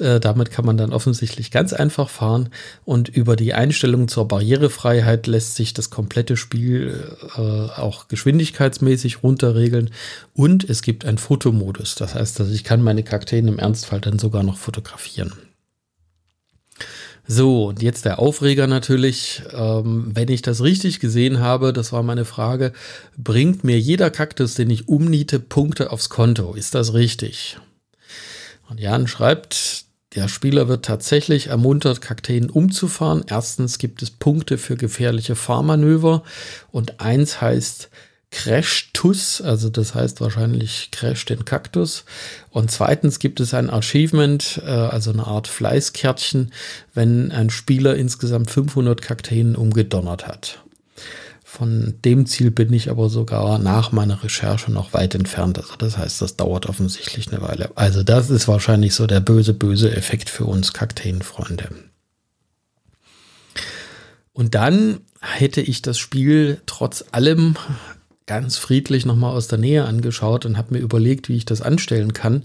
[0.00, 2.50] Äh, damit kann man dann offensichtlich ganz einfach fahren.
[2.84, 9.90] Und über die Einstellung zur Barrierefreiheit lässt sich das komplette Spiel äh, auch geschwindigkeitsmäßig runterregeln.
[10.34, 11.94] Und es gibt einen Fotomodus.
[11.94, 15.32] Das heißt, dass ich kann meine Kakteen im Ernstfall dann sogar noch fotografieren.
[17.32, 19.42] So, und jetzt der Aufreger natürlich.
[19.52, 22.72] Ähm, wenn ich das richtig gesehen habe, das war meine Frage,
[23.16, 26.54] bringt mir jeder Kaktus, den ich umniete, Punkte aufs Konto?
[26.54, 27.56] Ist das richtig?
[28.68, 29.84] Und Jan schreibt,
[30.16, 33.24] der Spieler wird tatsächlich ermuntert, Kakteen umzufahren.
[33.28, 36.24] Erstens gibt es Punkte für gefährliche Fahrmanöver
[36.72, 37.90] und eins heißt,
[38.30, 42.04] Crash-Tuss, also das heißt wahrscheinlich Crash den Kaktus.
[42.50, 46.52] Und zweitens gibt es ein Achievement, äh, also eine Art Fleißkärtchen,
[46.94, 50.62] wenn ein Spieler insgesamt 500 Kakteen umgedonnert hat.
[51.44, 55.58] Von dem Ziel bin ich aber sogar nach meiner Recherche noch weit entfernt.
[55.58, 57.72] Also das heißt, das dauert offensichtlich eine Weile.
[57.74, 61.68] Also das ist wahrscheinlich so der böse, böse Effekt für uns Kakteenfreunde.
[64.32, 67.56] Und dann hätte ich das Spiel trotz allem
[68.26, 72.12] ganz friedlich nochmal aus der Nähe angeschaut und habe mir überlegt, wie ich das anstellen
[72.12, 72.44] kann.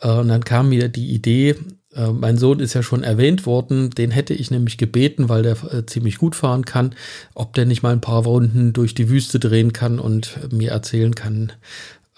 [0.00, 1.56] Äh, und dann kam mir die Idee,
[1.94, 5.56] äh, mein Sohn ist ja schon erwähnt worden, den hätte ich nämlich gebeten, weil der
[5.72, 6.94] äh, ziemlich gut fahren kann,
[7.34, 11.14] ob der nicht mal ein paar Runden durch die Wüste drehen kann und mir erzählen
[11.14, 11.52] kann,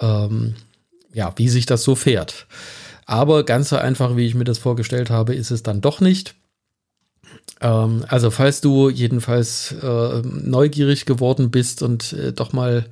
[0.01, 0.55] ähm,
[1.13, 2.47] ja, wie sich das so fährt.
[3.07, 6.35] Aber ganz so einfach, wie ich mir das vorgestellt habe, ist es dann doch nicht.
[7.61, 12.87] Ähm, also falls du jedenfalls äh, neugierig geworden bist und äh, doch mal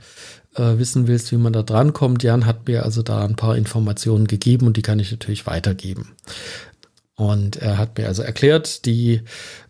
[0.55, 3.57] äh, wissen willst, wie man da dran kommt, Jan hat mir also da ein paar
[3.57, 6.15] Informationen gegeben und die kann ich natürlich weitergeben.
[7.15, 9.23] Und er hat mir also erklärt, die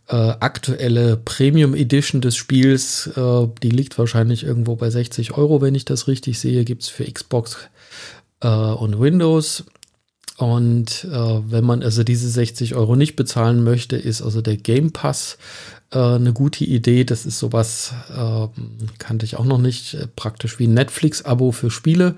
[0.09, 5.75] äh, aktuelle Premium Edition des Spiels, äh, die liegt wahrscheinlich irgendwo bei 60 Euro, wenn
[5.75, 7.57] ich das richtig sehe, gibt es für Xbox
[8.41, 9.65] äh, und Windows.
[10.39, 14.93] Und äh, wenn man also diese 60 Euro nicht bezahlen möchte, ist also der Game
[14.93, 15.37] Pass
[15.91, 17.03] äh, eine gute Idee.
[17.03, 18.47] Das ist sowas, äh,
[18.99, 22.15] kannte ich auch noch nicht, äh, praktisch wie ein Netflix-Abo für Spiele.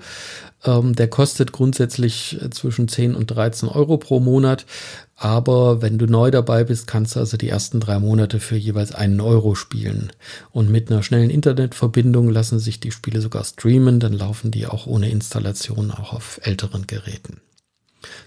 [0.63, 4.67] Ähm, der kostet grundsätzlich äh, zwischen 10 und 13 Euro pro Monat.
[5.15, 8.93] Aber wenn du neu dabei bist, kannst du also die ersten drei Monate für jeweils
[8.93, 10.11] einen Euro spielen.
[10.51, 13.99] Und mit einer schnellen Internetverbindung lassen sich die Spiele sogar streamen.
[13.99, 17.41] Dann laufen die auch ohne Installation auch auf älteren Geräten.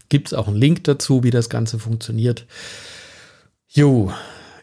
[0.08, 2.46] Gibt es auch einen Link dazu, wie das Ganze funktioniert.
[3.68, 4.12] Jo,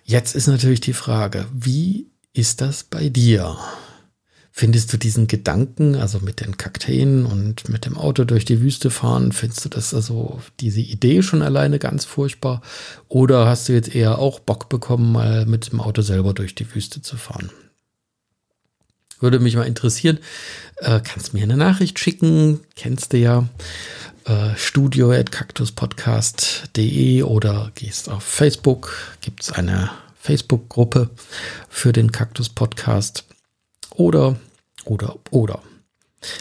[0.04, 3.58] jetzt ist natürlich die Frage, wie ist das bei dir?
[4.54, 8.92] Findest du diesen Gedanken, also mit den Kakteen und mit dem Auto durch die Wüste
[8.92, 12.62] fahren, findest du das also diese Idee schon alleine ganz furchtbar?
[13.08, 16.76] Oder hast du jetzt eher auch Bock bekommen, mal mit dem Auto selber durch die
[16.76, 17.50] Wüste zu fahren?
[19.22, 20.20] Würde mich mal interessieren.
[20.78, 23.48] Äh, kannst mir eine Nachricht schicken, kennst du ja
[24.26, 31.10] äh, studio at kaktuspodcast.de oder gehst auf Facebook, gibt es eine Facebook-Gruppe
[31.70, 33.26] für den Kaktus Podcast
[33.96, 34.36] oder,
[34.86, 35.62] oder, oder.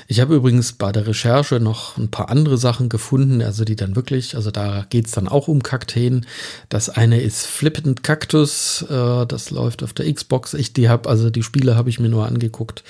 [0.06, 3.96] Ich habe übrigens bei der Recherche noch ein paar andere Sachen gefunden, also die dann
[3.96, 6.26] wirklich, also da geht es dann auch um Kakteen.
[6.68, 10.52] Das eine ist Flippant Cactus, äh, das läuft auf der Xbox.
[10.52, 12.84] Ich die habe, also die Spiele habe ich mir nur angeguckt.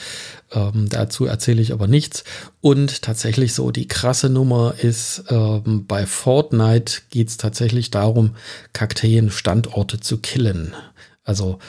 [0.52, 2.24] Ähm, dazu erzähle ich aber nichts.
[2.60, 8.34] Und tatsächlich so die krasse Nummer ist, ähm, bei Fortnite geht es tatsächlich darum,
[8.72, 10.74] Kakteen-Standorte zu killen.
[11.22, 11.60] Also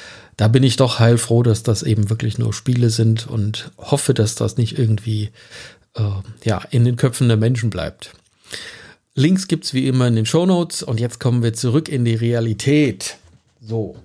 [0.41, 4.33] da bin ich doch heilfroh, dass das eben wirklich nur Spiele sind und hoffe, dass
[4.33, 5.29] das nicht irgendwie
[5.93, 6.01] äh,
[6.43, 8.15] ja, in den Köpfen der Menschen bleibt.
[9.13, 12.05] Links gibt es wie immer in den Show Notes und jetzt kommen wir zurück in
[12.05, 13.17] die Realität.
[13.61, 13.97] So.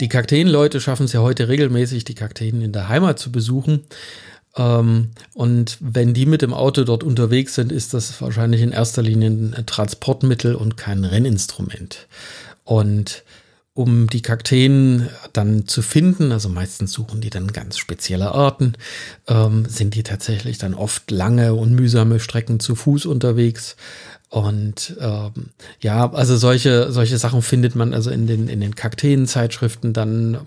[0.00, 3.80] Die Kakteenleute schaffen es ja heute regelmäßig, die Kakteen in der Heimat zu besuchen.
[4.54, 9.02] Ähm, und wenn die mit dem Auto dort unterwegs sind, ist das wahrscheinlich in erster
[9.02, 12.06] Linie ein Transportmittel und kein Renninstrument.
[12.62, 13.24] Und
[13.74, 18.74] um die Kakteen dann zu finden, also meistens suchen die dann ganz spezielle Arten,
[19.26, 23.76] ähm, sind die tatsächlich dann oft lange und mühsame Strecken zu Fuß unterwegs.
[24.30, 25.50] Und ähm,
[25.80, 30.38] ja, also solche, solche Sachen findet man also in den, in den Kakteen-Zeitschriften dann.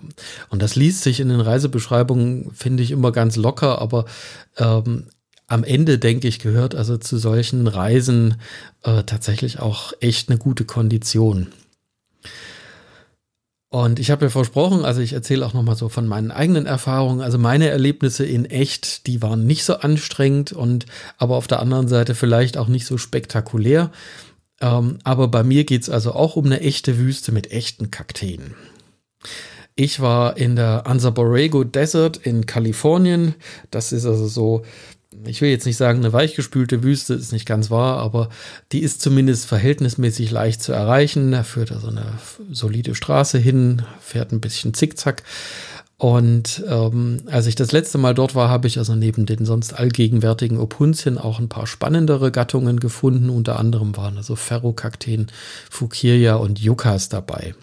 [0.48, 4.06] Und das liest sich in den Reisebeschreibungen, finde ich, immer ganz locker, aber
[4.56, 5.04] ähm,
[5.46, 8.36] am Ende, denke ich, gehört also zu solchen Reisen
[8.84, 11.48] äh, tatsächlich auch echt eine gute Kondition.
[13.70, 17.20] Und ich habe ja versprochen, also ich erzähle auch nochmal so von meinen eigenen Erfahrungen.
[17.20, 20.86] Also meine Erlebnisse in echt, die waren nicht so anstrengend und
[21.18, 23.90] aber auf der anderen Seite vielleicht auch nicht so spektakulär.
[24.60, 28.54] Ähm, aber bei mir geht es also auch um eine echte Wüste mit echten Kakteen.
[29.76, 33.34] Ich war in der Anza Borrego Desert in Kalifornien.
[33.70, 34.64] Das ist also so,
[35.24, 38.28] ich will jetzt nicht sagen, eine weichgespülte Wüste, ist nicht ganz wahr, aber
[38.72, 41.32] die ist zumindest verhältnismäßig leicht zu erreichen.
[41.32, 42.04] Da führt also eine
[42.50, 45.22] solide Straße hin, fährt ein bisschen zickzack.
[45.96, 49.72] Und ähm, als ich das letzte Mal dort war, habe ich also neben den sonst
[49.72, 53.30] allgegenwärtigen Opuntien auch ein paar spannendere Gattungen gefunden.
[53.30, 55.26] Unter anderem waren also Ferrokakteen,
[55.70, 57.54] Fukiria und Yuccas dabei.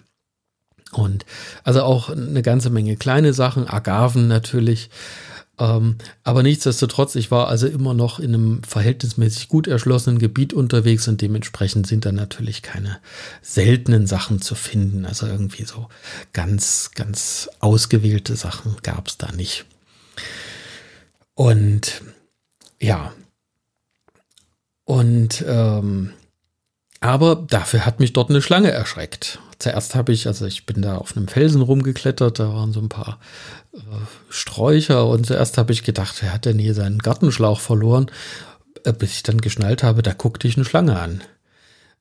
[0.92, 1.24] Und
[1.64, 4.90] also auch eine ganze Menge kleine Sachen, Agaven natürlich.
[5.58, 11.08] Ähm, aber nichtsdestotrotz, ich war also immer noch in einem verhältnismäßig gut erschlossenen Gebiet unterwegs
[11.08, 12.98] und dementsprechend sind da natürlich keine
[13.40, 15.06] seltenen Sachen zu finden.
[15.06, 15.88] Also irgendwie so
[16.32, 19.64] ganz, ganz ausgewählte Sachen gab es da nicht.
[21.34, 22.02] Und
[22.80, 23.12] ja.
[24.84, 26.12] Und ähm,
[27.06, 29.38] aber dafür hat mich dort eine Schlange erschreckt.
[29.58, 32.88] Zuerst habe ich, also ich bin da auf einem Felsen rumgeklettert, da waren so ein
[32.88, 33.18] paar
[33.72, 33.78] äh,
[34.28, 38.10] Sträucher und zuerst habe ich gedacht, wer hat denn hier seinen Gartenschlauch verloren?
[38.84, 41.22] Äh, bis ich dann geschnallt habe, da guckte ich eine Schlange an.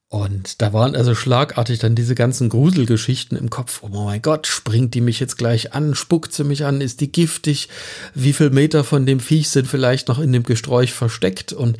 [0.07, 3.81] Und da waren also schlagartig dann diese ganzen Gruselgeschichten im Kopf.
[3.81, 5.95] Oh mein Gott, springt die mich jetzt gleich an?
[5.95, 6.79] Spuckt sie mich an?
[6.79, 7.69] Ist die giftig?
[8.13, 11.53] Wie viel Meter von dem Viech sind vielleicht noch in dem Gesträuch versteckt?
[11.53, 11.77] Und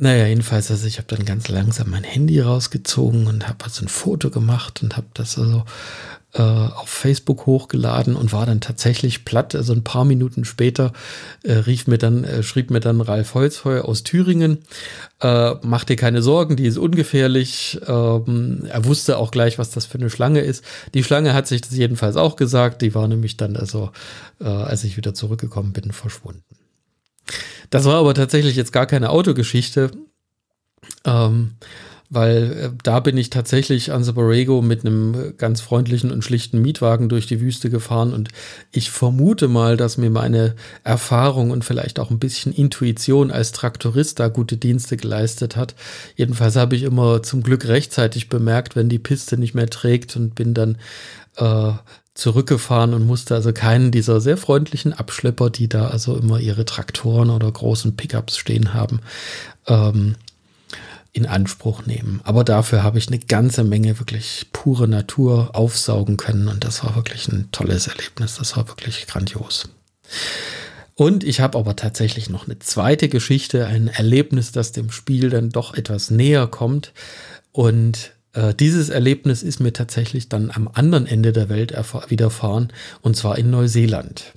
[0.00, 3.88] naja, jedenfalls, also ich habe dann ganz langsam mein Handy rausgezogen und habe also ein
[3.88, 5.64] Foto gemacht und habe das also
[6.32, 9.54] äh, auf Facebook hochgeladen und war dann tatsächlich platt.
[9.54, 10.94] Also ein paar Minuten später
[11.42, 14.58] äh, rief mir dann, äh, schrieb mir dann Ralf Holzheuer aus Thüringen,
[15.20, 17.78] äh, mach dir keine Sorgen, die ist ungefährlich.
[17.86, 20.64] Ähm, er wusste auch gleich, was das für eine Schlange ist.
[20.94, 22.80] Die Schlange hat sich das jedenfalls auch gesagt.
[22.80, 23.90] Die war nämlich dann also,
[24.40, 26.44] äh, als ich wieder zurückgekommen bin, verschwunden.
[27.70, 29.92] Das war aber tatsächlich jetzt gar keine Autogeschichte,
[31.04, 31.52] ähm,
[32.12, 37.08] weil äh, da bin ich tatsächlich an Borrego mit einem ganz freundlichen und schlichten Mietwagen
[37.08, 38.30] durch die Wüste gefahren und
[38.72, 44.18] ich vermute mal, dass mir meine Erfahrung und vielleicht auch ein bisschen Intuition als Traktorist
[44.18, 45.76] da gute Dienste geleistet hat.
[46.16, 50.34] Jedenfalls habe ich immer zum Glück rechtzeitig bemerkt, wenn die Piste nicht mehr trägt und
[50.34, 50.78] bin dann
[51.36, 51.72] äh,
[52.20, 57.30] zurückgefahren und musste also keinen dieser sehr freundlichen Abschlepper, die da also immer ihre Traktoren
[57.30, 59.00] oder großen Pickups stehen haben,
[59.66, 60.16] ähm,
[61.12, 62.20] in Anspruch nehmen.
[62.22, 66.94] Aber dafür habe ich eine ganze Menge wirklich pure Natur aufsaugen können und das war
[66.94, 68.36] wirklich ein tolles Erlebnis.
[68.36, 69.70] Das war wirklich grandios.
[70.94, 75.48] Und ich habe aber tatsächlich noch eine zweite Geschichte, ein Erlebnis, das dem Spiel dann
[75.48, 76.92] doch etwas näher kommt
[77.52, 81.74] und äh, dieses Erlebnis ist mir tatsächlich dann am anderen Ende der Welt
[82.08, 82.72] widerfahren,
[83.02, 84.32] und zwar in Neuseeland.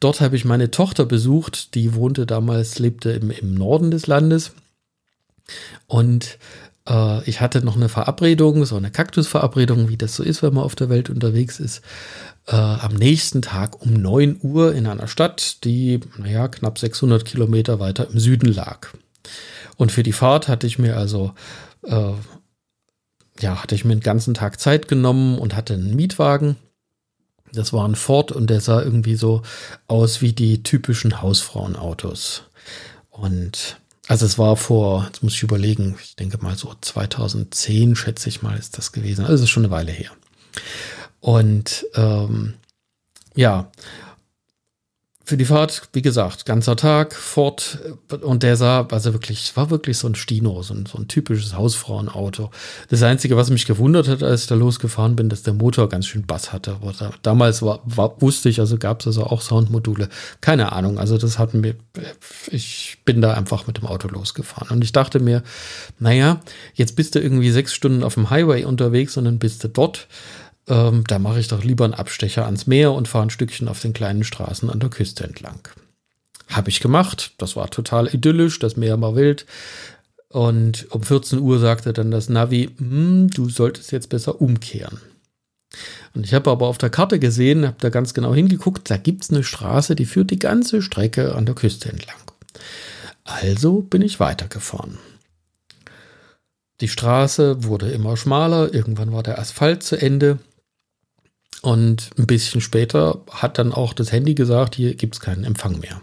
[0.00, 4.52] Dort habe ich meine Tochter besucht, die wohnte damals, lebte im, im Norden des Landes.
[5.86, 6.38] Und
[6.88, 10.64] äh, ich hatte noch eine Verabredung, so eine Kaktusverabredung, wie das so ist, wenn man
[10.64, 11.82] auf der Welt unterwegs ist,
[12.46, 17.80] äh, am nächsten Tag um 9 Uhr in einer Stadt, die, naja, knapp 600 Kilometer
[17.80, 18.88] weiter im Süden lag.
[19.76, 21.32] Und für die Fahrt hatte ich mir also
[21.82, 22.12] äh,
[23.38, 26.56] ja, hatte ich mir den ganzen Tag Zeit genommen und hatte einen Mietwagen.
[27.52, 29.42] Das war ein Ford und der sah irgendwie so
[29.86, 32.44] aus wie die typischen Hausfrauenautos.
[33.10, 33.78] Und
[34.08, 38.42] also es war vor, jetzt muss ich überlegen, ich denke mal so 2010, schätze ich
[38.42, 39.22] mal, ist das gewesen.
[39.22, 40.10] Also es ist schon eine Weile her.
[41.20, 42.54] Und ähm,
[43.34, 43.70] ja,
[45.30, 47.78] für die Fahrt, wie gesagt, ganzer Tag fort
[48.20, 51.54] und der sah, also wirklich, war wirklich so ein Stino, so ein, so ein typisches
[51.54, 52.50] Hausfrauenauto.
[52.88, 56.08] Das Einzige, was mich gewundert hat, als ich da losgefahren bin, dass der Motor ganz
[56.08, 56.72] schön Bass hatte.
[56.72, 60.08] Aber da, damals war, war, wusste ich, also gab es also auch Soundmodule.
[60.40, 61.76] Keine Ahnung, also das hat mir,
[62.50, 64.70] ich bin da einfach mit dem Auto losgefahren.
[64.70, 65.44] Und ich dachte mir,
[66.00, 66.40] naja,
[66.74, 70.08] jetzt bist du irgendwie sechs Stunden auf dem Highway unterwegs und dann bist du dort
[70.68, 73.80] ähm, da mache ich doch lieber einen Abstecher ans Meer und fahre ein Stückchen auf
[73.80, 75.60] den kleinen Straßen an der Küste entlang.
[76.48, 77.32] Habe ich gemacht.
[77.38, 78.58] Das war total idyllisch.
[78.58, 79.46] Das Meer war wild.
[80.28, 85.00] Und um 14 Uhr sagte dann das Navi, hm, du solltest jetzt besser umkehren.
[86.14, 89.22] Und ich habe aber auf der Karte gesehen, habe da ganz genau hingeguckt, da gibt
[89.22, 92.16] es eine Straße, die führt die ganze Strecke an der Küste entlang.
[93.24, 94.98] Also bin ich weitergefahren.
[96.80, 100.38] Die Straße wurde immer schmaler, irgendwann war der Asphalt zu Ende
[101.62, 105.78] und ein bisschen später hat dann auch das Handy gesagt, hier gibt es keinen Empfang
[105.80, 106.00] mehr.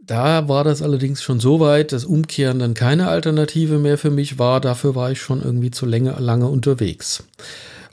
[0.00, 4.38] Da war das allerdings schon so weit, dass Umkehren dann keine Alternative mehr für mich
[4.38, 4.60] war.
[4.60, 7.24] Dafür war ich schon irgendwie zu lange, lange unterwegs.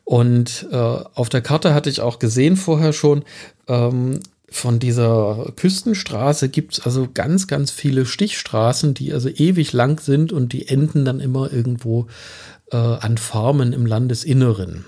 [0.06, 3.26] Und äh, auf der Karte hatte ich auch gesehen vorher schon,
[3.68, 10.00] ähm, von dieser Küstenstraße gibt es also ganz, ganz viele Stichstraßen, die also ewig lang
[10.00, 12.08] sind und die enden dann immer irgendwo
[12.72, 14.86] äh, an Farmen im Landesinneren.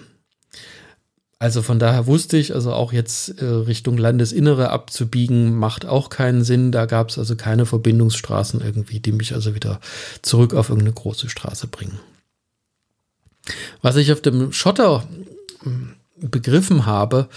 [1.40, 6.44] Also von daher wusste ich, also auch jetzt äh, Richtung Landesinnere abzubiegen, macht auch keinen
[6.44, 6.72] Sinn.
[6.72, 9.80] Da gab es also keine Verbindungsstraßen irgendwie, die mich also wieder
[10.24, 12.00] zurück auf irgendeine große Straße bringen.
[13.84, 15.08] Was ich auf dem Schotter
[15.62, 17.30] hm, begriffen habe,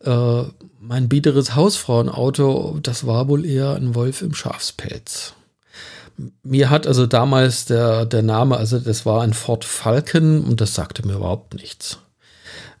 [0.00, 0.42] äh,
[0.80, 5.34] mein biederes Hausfrauenauto, das war wohl eher ein Wolf im Schafspelz.
[6.42, 10.74] Mir hat also damals der, der Name, also das war ein Ford Falcon und das
[10.74, 11.98] sagte mir überhaupt nichts.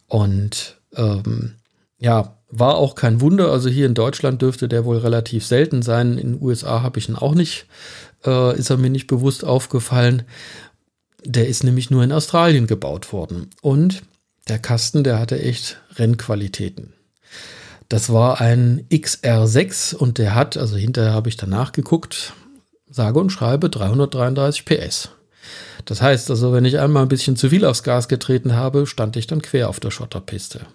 [0.08, 1.54] Und ähm,
[1.98, 3.50] ja, war auch kein Wunder.
[3.50, 6.18] Also hier in Deutschland dürfte der wohl relativ selten sein.
[6.18, 7.66] In den USA habe ich ihn auch nicht,
[8.24, 10.22] äh, ist er mir nicht bewusst aufgefallen.
[11.24, 13.50] Der ist nämlich nur in Australien gebaut worden.
[13.62, 14.02] Und
[14.48, 16.92] der Kasten, der hatte echt Rennqualitäten.
[17.88, 22.32] Das war ein XR6 und der hat, also hinterher habe ich danach geguckt,
[22.88, 25.10] sage und schreibe 333 PS.
[25.84, 29.16] Das heißt also, wenn ich einmal ein bisschen zu viel aufs Gas getreten habe, stand
[29.16, 30.66] ich dann quer auf der Schotterpiste.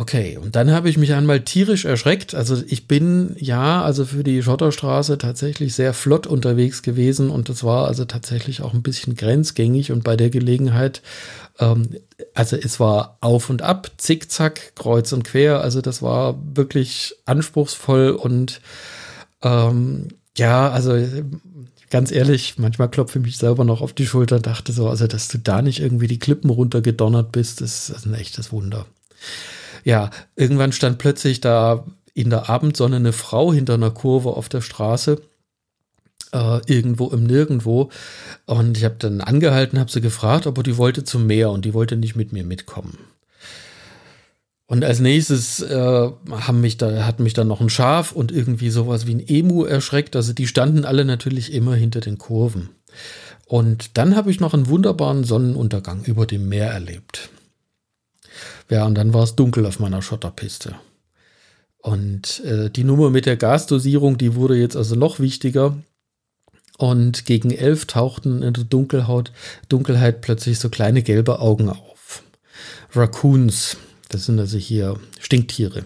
[0.00, 2.34] Okay, und dann habe ich mich einmal tierisch erschreckt.
[2.34, 7.64] Also ich bin ja, also für die Schotterstraße tatsächlich sehr flott unterwegs gewesen und das
[7.64, 11.02] war also tatsächlich auch ein bisschen grenzgängig und bei der Gelegenheit,
[11.58, 11.90] ähm,
[12.32, 15.60] also es war auf und ab, zickzack, kreuz und quer.
[15.60, 18.62] Also das war wirklich anspruchsvoll und
[19.42, 20.96] ähm, ja, also
[21.90, 25.06] ganz ehrlich, manchmal klopfe ich mich selber noch auf die Schulter und dachte so, also
[25.06, 28.86] dass du da nicht irgendwie die Klippen runtergedonnert bist, das ist ein echtes Wunder
[29.84, 31.84] ja, irgendwann stand plötzlich da
[32.14, 35.20] in der Abendsonne eine Frau hinter einer Kurve auf der Straße.
[36.32, 37.90] Äh, irgendwo im Nirgendwo.
[38.46, 41.74] Und ich habe dann angehalten, habe sie gefragt, aber die wollte zum Meer und die
[41.74, 42.98] wollte nicht mit mir mitkommen.
[44.70, 48.70] Und als nächstes äh, haben mich da, hat mich dann noch ein Schaf und irgendwie
[48.70, 50.14] sowas wie ein Emu erschreckt.
[50.14, 52.68] Also die standen alle natürlich immer hinter den Kurven.
[53.46, 57.30] Und dann habe ich noch einen wunderbaren Sonnenuntergang über dem Meer erlebt.
[58.68, 60.76] Ja, und dann war es dunkel auf meiner Schotterpiste.
[61.78, 65.78] Und äh, die Nummer mit der Gasdosierung, die wurde jetzt also noch wichtiger.
[66.78, 69.32] Und gegen elf tauchten in der Dunkelhaut,
[69.68, 72.22] Dunkelheit plötzlich so kleine gelbe Augen auf.
[72.92, 73.76] Raccoons,
[74.10, 75.84] das sind also hier Stinktiere.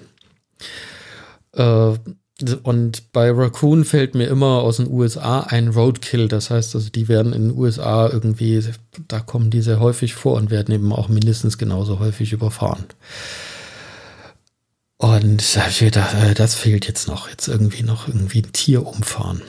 [1.53, 1.95] Äh,
[2.65, 6.27] und bei Raccoon fällt mir immer aus den USA ein Roadkill.
[6.27, 8.61] Das heißt, also die werden in den USA irgendwie,
[9.07, 12.87] da kommen die sehr häufig vor und werden eben auch mindestens genauso häufig überfahren.
[14.97, 18.53] Und da habe ich gedacht, äh, das fehlt jetzt noch, jetzt irgendwie noch irgendwie ein
[18.53, 19.43] Tier umfahren.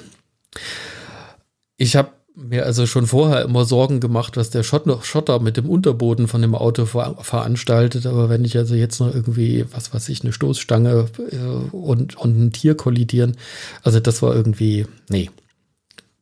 [1.78, 6.28] Ich habe mir also schon vorher immer Sorgen gemacht, was der Schotter, mit dem Unterboden
[6.28, 8.06] von dem Auto ver veranstaltet.
[8.06, 12.40] Aber wenn ich also jetzt noch irgendwie, was weiß ich, eine Stoßstange äh, und, und
[12.40, 13.38] ein Tier kollidieren,
[13.84, 15.30] also das war irgendwie, nee,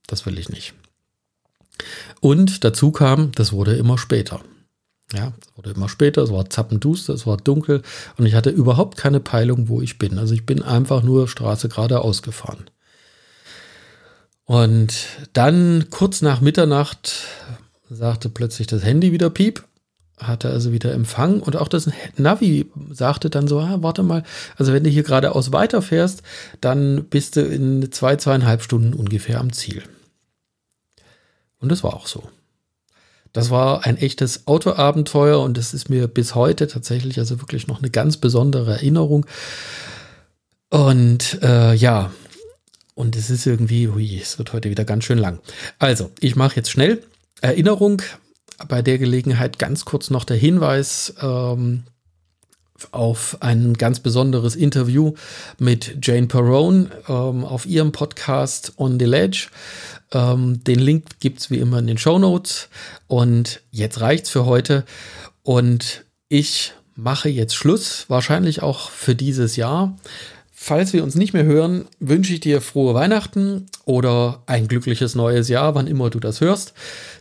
[0.07, 0.73] das will ich nicht.
[2.19, 4.41] Und dazu kam, das wurde immer später.
[5.13, 7.81] Ja, es wurde immer später, es war zappenduster, es war dunkel
[8.17, 10.17] und ich hatte überhaupt keine Peilung, wo ich bin.
[10.17, 12.65] Also ich bin einfach nur Straße geradeaus gefahren.
[14.45, 17.27] Und dann kurz nach Mitternacht
[17.89, 19.63] sagte plötzlich das Handy wieder Piep,
[20.17, 24.23] hatte also wieder Empfang und auch das Navi sagte dann so, ah, warte mal,
[24.57, 26.21] also wenn du hier geradeaus weiterfährst,
[26.61, 29.83] dann bist du in zwei, zweieinhalb Stunden ungefähr am Ziel.
[31.59, 32.23] Und das war auch so.
[33.31, 37.79] Das war ein echtes Autoabenteuer und das ist mir bis heute tatsächlich also wirklich noch
[37.79, 39.25] eine ganz besondere Erinnerung.
[40.69, 42.11] Und äh, ja,
[42.95, 45.39] und es ist irgendwie, hui, es wird heute wieder ganz schön lang.
[45.79, 47.03] Also, ich mache jetzt schnell.
[47.41, 48.01] Erinnerung,
[48.67, 51.83] bei der Gelegenheit ganz kurz noch der Hinweis ähm,
[52.91, 55.13] auf ein ganz besonderes Interview
[55.57, 59.47] mit Jane Perrone ähm, auf ihrem Podcast On the Ledge.
[60.11, 62.69] Ähm, den Link gibt es wie immer in den Show Notes.
[63.07, 64.85] Und jetzt reicht's für heute.
[65.43, 69.95] Und ich mache jetzt Schluss, wahrscheinlich auch für dieses Jahr.
[70.65, 75.49] Falls wir uns nicht mehr hören, wünsche ich dir frohe Weihnachten oder ein glückliches neues
[75.49, 76.73] Jahr, wann immer du das hörst.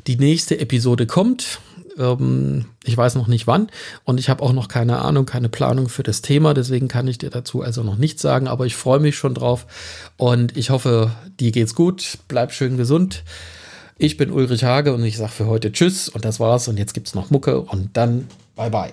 [0.07, 1.59] Die nächste Episode kommt.
[1.99, 3.68] Ähm, ich weiß noch nicht wann
[4.05, 6.55] und ich habe auch noch keine Ahnung, keine Planung für das Thema.
[6.55, 9.66] Deswegen kann ich dir dazu also noch nichts sagen, aber ich freue mich schon drauf
[10.16, 12.18] und ich hoffe, dir geht's gut.
[12.28, 13.24] Bleib schön gesund.
[13.99, 16.68] Ich bin Ulrich Hage und ich sage für heute Tschüss und das war's.
[16.68, 18.93] Und jetzt gibt's noch Mucke und dann bye bye.